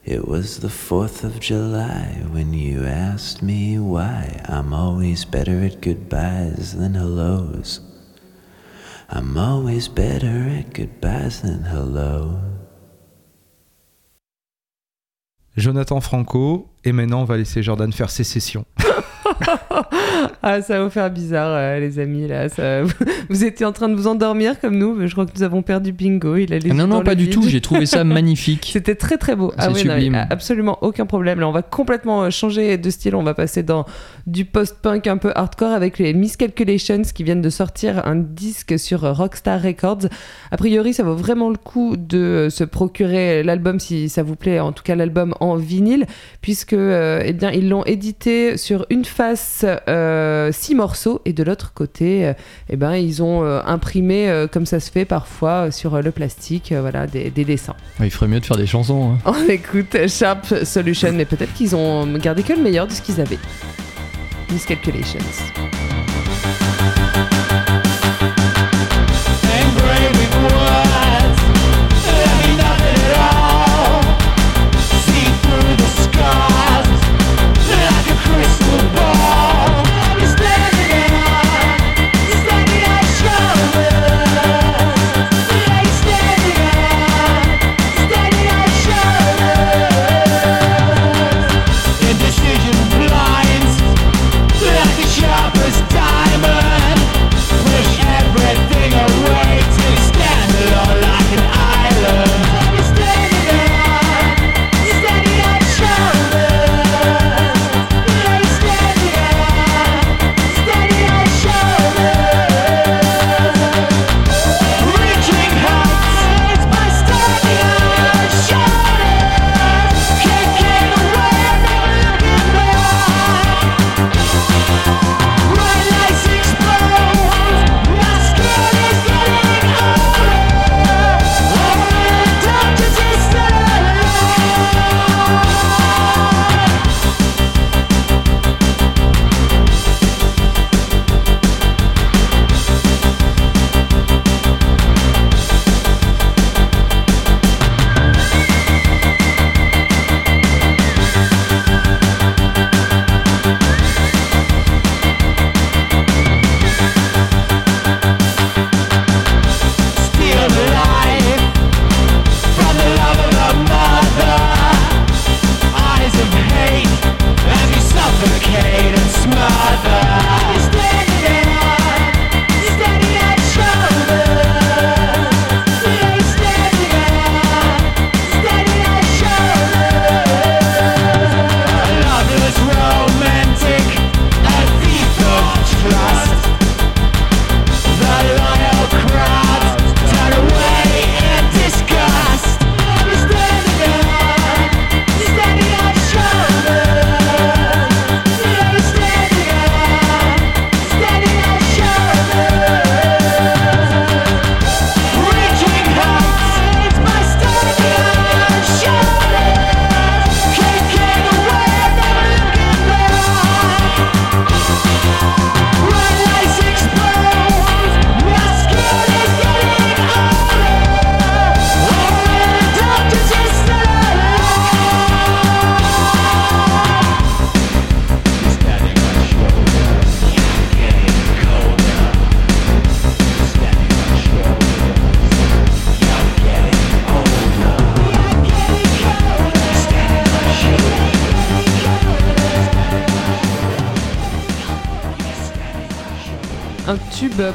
It 0.06 0.28
was 0.28 0.60
the 0.60 0.68
4th 0.68 1.24
of 1.24 1.40
July 1.40 2.22
when 2.30 2.54
you 2.54 2.86
asked 2.86 3.42
me 3.42 3.80
why 3.80 4.40
I'm 4.46 4.72
always 4.72 5.26
better 5.26 5.64
at 5.64 5.82
goodbyes 5.82 6.78
than 6.78 6.94
hellos. 6.94 7.82
I'm 9.10 9.36
always 9.36 9.88
better 9.88 10.48
at 10.60 10.76
goodbyes 10.76 11.42
than 11.42 11.64
hellos. 11.64 12.38
Jonathan 15.58 16.02
Franco, 16.02 16.70
et 16.86 16.92
maintenant 16.92 17.22
on 17.22 17.26
va 17.26 17.36
laisser 17.36 17.64
Jordan 17.64 17.92
faire 17.92 18.12
ses 18.12 18.26
sessions. 18.26 18.66
ah, 20.44 20.62
ça 20.62 20.78
va 20.78 20.84
vous 20.84 20.90
faire 20.90 21.10
bizarre, 21.10 21.52
euh, 21.52 21.80
les 21.80 22.00
amis. 22.00 22.28
Là, 22.28 22.50
ça... 22.50 22.82
vous 23.30 23.44
étiez 23.44 23.66
en 23.66 23.72
train 23.72 23.90
de 23.90 23.96
vous 23.96 24.08
endormir 24.08 24.60
comme 24.60 24.78
nous, 24.78 24.94
mais 24.94 25.08
je 25.08 25.14
crois 25.14 25.26
que 25.26 25.32
nous 25.36 25.44
avons 25.44 25.62
perdu 25.62 25.92
Bingo. 25.92 26.36
Il 26.36 26.54
a 26.54 26.60
les 26.60 26.72
Ah 26.72 26.74
non, 26.74 26.88
non, 26.88 27.04
pas 27.04 27.16
du 27.16 27.26
vide. 27.26 27.34
tout. 27.34 27.44
J'ai 27.48 27.62
trouvé 27.62 27.86
ça 27.86 28.04
magnifique. 28.04 28.70
C'était 28.72 28.96
très 28.96 29.18
très 29.18 29.36
beau. 29.36 29.54
Non, 29.58 29.74
sublime. 29.74 30.28
absolument 30.30 30.78
aucun 30.82 31.06
problème. 31.06 31.40
Là, 31.40 31.48
on 31.48 31.52
va 31.52 31.62
complètement 31.62 32.24
euh, 32.24 32.30
changer 32.30 32.78
de 32.78 32.90
style. 32.90 33.16
On 33.16 33.24
va 33.24 33.34
passer 33.34 33.64
dans 33.64 33.86
du 34.28 34.46
post-punk 34.46 35.08
un 35.08 35.18
peu 35.18 35.32
hardcore 35.36 35.72
avec 35.72 35.98
les 36.00 36.14
Miscalculations 36.14 37.02
qui 37.14 37.24
viennent 37.24 37.42
de 37.42 37.50
sortir 37.50 38.06
un 38.06 38.16
disque 38.16 38.78
sur 38.78 39.06
euh, 39.06 39.14
Rockstar 39.14 39.62
Records. 39.62 40.08
A 40.52 40.58
priori, 40.58 40.94
ça 40.94 41.04
vaut 41.04 41.16
vraiment 41.16 41.50
le 41.50 41.58
coup 41.58 41.96
de 41.98 42.48
se 42.50 42.64
procurer 42.64 43.44
l'album 43.44 43.80
si 43.80 44.10
ça 44.10 44.24
vous 44.24 44.36
plaît, 44.36 44.60
en 44.60 44.72
tout 44.72 44.84
cas 44.84 44.96
l'album 44.96 45.34
en 45.40 45.56
vinyle, 45.56 46.06
puisque 46.42 46.74
euh, 46.74 47.22
eh 47.26 47.34
bien, 47.34 47.52
ils 47.52 47.70
l'ont 47.70 47.84
édité 47.86 48.58
sur 48.58 48.86
une 48.90 49.06
face 49.36 49.66
euh, 49.88 50.52
six 50.52 50.74
morceaux 50.76 51.22
et 51.26 51.34
de 51.34 51.44
l'autre 51.44 51.72
côté, 51.74 52.26
euh, 52.28 52.34
eh 52.70 52.76
ben, 52.76 52.96
ils 52.96 53.22
ont 53.22 53.44
euh, 53.44 53.62
imprimé, 53.66 54.46
comme 54.52 54.66
ça 54.66 54.80
se 54.80 54.90
fait 54.92 55.06
parfois, 55.06 55.72
sur 55.72 56.02
le 56.02 56.12
plastique, 56.12 56.74
voilà, 56.78 57.06
des, 57.08 57.30
des 57.30 57.46
dessins. 57.46 57.76
Ouais, 58.00 58.08
Il 58.08 58.12
ferait 58.12 58.28
mieux 58.28 58.40
de 58.40 58.46
faire 58.46 58.58
des 58.58 58.66
chansons. 58.68 59.14
hein. 59.14 59.18
On 59.48 59.50
écoute 59.50 59.96
Sharp 60.08 60.64
Solution, 60.64 61.12
mais 61.14 61.26
peut-être 61.26 61.54
qu'ils 61.54 61.76
ont 61.76 62.06
gardé 62.18 62.44
que 62.44 62.54
le 62.54 62.62
meilleur 62.62 62.88
de 62.88 62.92
ce 62.94 63.02
qu'ils 63.02 63.22
avaient. 63.22 63.40
Miscalculations. 64.52 65.20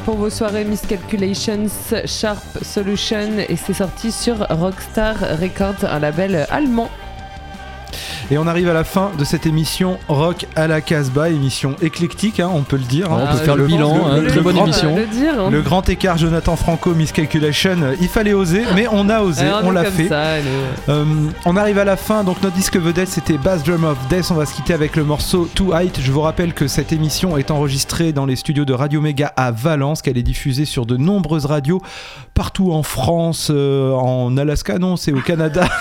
Pour 0.05 0.15
vos 0.17 0.29
soirées 0.29 0.63
Miscalculations, 0.65 1.67
Sharp 2.05 2.63
Solution, 2.63 3.39
et 3.49 3.55
c'est 3.55 3.73
sorti 3.73 4.11
sur 4.11 4.37
Rockstar 4.49 5.15
Records, 5.41 5.83
un 5.83 5.99
label 5.99 6.45
allemand. 6.51 6.89
Et 8.31 8.39
on 8.39 8.47
arrive 8.47 8.67
à 8.69 8.73
la 8.73 8.83
fin 8.83 9.11
de 9.19 9.23
cette 9.23 9.45
émission 9.45 9.99
Rock 10.07 10.47
à 10.55 10.67
la 10.67 10.81
Casbah, 10.81 11.29
émission 11.29 11.75
éclectique, 11.83 12.39
hein, 12.39 12.49
on 12.51 12.63
peut 12.63 12.77
le 12.77 12.83
dire. 12.83 13.11
hein. 13.11 13.19
On 13.29 13.31
peut 13.37 13.43
faire 13.43 13.55
le 13.55 13.67
bilan, 13.67 13.95
hein, 14.07 14.23
très 14.27 14.41
bonne 14.41 14.55
grand- 14.55 14.65
émission. 14.65 14.95
Le 14.95 15.05
dire, 15.05 15.33
hein. 15.39 15.49
Le 15.51 15.61
grand 15.61 15.87
écart 15.89 16.17
Jonathan 16.17 16.55
Franco, 16.55 16.95
Miscalculation, 16.95 17.77
il 18.01 18.07
fallait 18.07 18.33
oser, 18.33 18.63
mais 18.73 18.87
on 18.91 19.09
a 19.09 19.21
osé, 19.21 19.43
Ouais, 19.45 19.51
on, 19.63 19.69
l'a 19.69 19.85
fait. 19.85 20.07
ça. 20.07 20.23
Euh, 20.89 21.05
on 21.45 21.55
arrive 21.55 21.77
à 21.77 21.85
la 21.85 21.97
fin, 21.97 22.23
donc 22.23 22.41
notre 22.41 22.55
disque 22.55 22.77
vedette 22.77 23.09
c'était 23.09 23.37
Bass 23.37 23.63
Drum 23.63 23.83
of 23.83 23.97
Death. 24.09 24.31
On 24.31 24.35
va 24.35 24.47
se 24.47 24.55
quitter 24.55 24.73
avec 24.73 24.95
le 24.95 25.03
morceau 25.03 25.47
Too 25.53 25.73
Height. 25.73 25.99
Je 26.01 26.11
vous 26.11 26.21
rappelle 26.21 26.53
que 26.55 26.67
cette 26.67 26.91
émission 26.91 27.37
est 27.37 27.51
enregistrée 27.51 28.11
dans 28.11 28.25
les 28.25 28.35
studios 28.35 28.65
de 28.65 28.73
Radio 28.73 29.01
Méga 29.01 29.33
à 29.37 29.51
Valence, 29.51 30.01
qu'elle 30.01 30.17
est 30.17 30.23
diffusée 30.23 30.65
sur 30.65 30.87
de 30.87 30.97
nombreuses 30.97 31.45
radios 31.45 31.79
partout 32.33 32.73
en 32.73 32.81
France, 32.83 33.49
euh, 33.53 33.91
en 33.93 34.35
Alaska, 34.35 34.79
non, 34.79 34.95
c'est 34.97 35.13
au 35.13 35.21
Canada. 35.21 35.65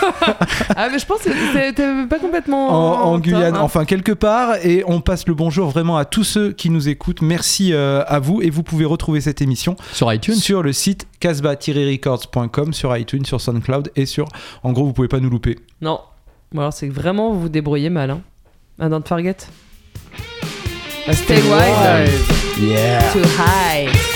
Ah, 0.77 0.89
mais 0.91 0.99
je 0.99 1.07
pense 1.07 1.19
que 1.21 1.29
t'es 1.73 2.07
pas 2.09 2.19
complètement 2.19 2.34
complètement 2.35 3.13
en, 3.13 3.19
Guyane, 3.21 3.55
hein. 3.55 3.61
enfin 3.61 3.85
quelque 3.85 4.11
part, 4.11 4.57
et 4.65 4.83
on 4.89 5.01
passe 5.01 5.29
le 5.29 5.35
bonjour 5.35 5.71
vraiment 5.71 5.97
à 5.97 6.05
tous 6.05 6.25
ceux 6.25 6.51
qui 6.51 6.69
nous 6.69 6.89
écoutent. 6.89 7.23
Merci 7.23 7.73
euh, 7.73 8.03
à 8.09 8.19
vous, 8.19 8.43
et 8.43 8.51
vous 8.51 8.65
pouvez 8.65 8.85
retrouver 8.85 9.21
cette 9.21 9.41
émission 9.41 9.77
Sur 9.93 10.13
iTunes 10.13 10.35
sur 10.35 10.65
le 10.65 10.73
site 10.73 11.07
casbah-records.com, 11.21 12.73
sur 12.73 12.97
iTunes, 12.97 13.25
sur 13.25 13.41
SoundCloud 13.41 13.93
et 13.95 14.05
sur. 14.05 14.27
En 14.65 14.73
gros, 14.73 14.85
vous 14.85 14.93
pouvez 14.93 15.07
pas 15.07 15.21
nous 15.21 15.31
louper. 15.31 15.61
Non. 15.81 16.01
Bon, 16.53 16.63
alors 16.63 16.73
c'est 16.73 16.89
que 16.89 16.93
vraiment 16.93 17.33
vous 17.33 17.43
vous 17.43 17.49
débrouillez 17.49 17.91
mal. 17.91 18.11
Hein. 18.11 18.21
Ah, 18.81 18.89
don't 18.89 19.07
forget. 19.07 19.37
Stay 21.13 21.41
wild. 21.43 22.11
Yeah. 22.59 23.13
Too 23.13 23.23
high. 23.39 24.14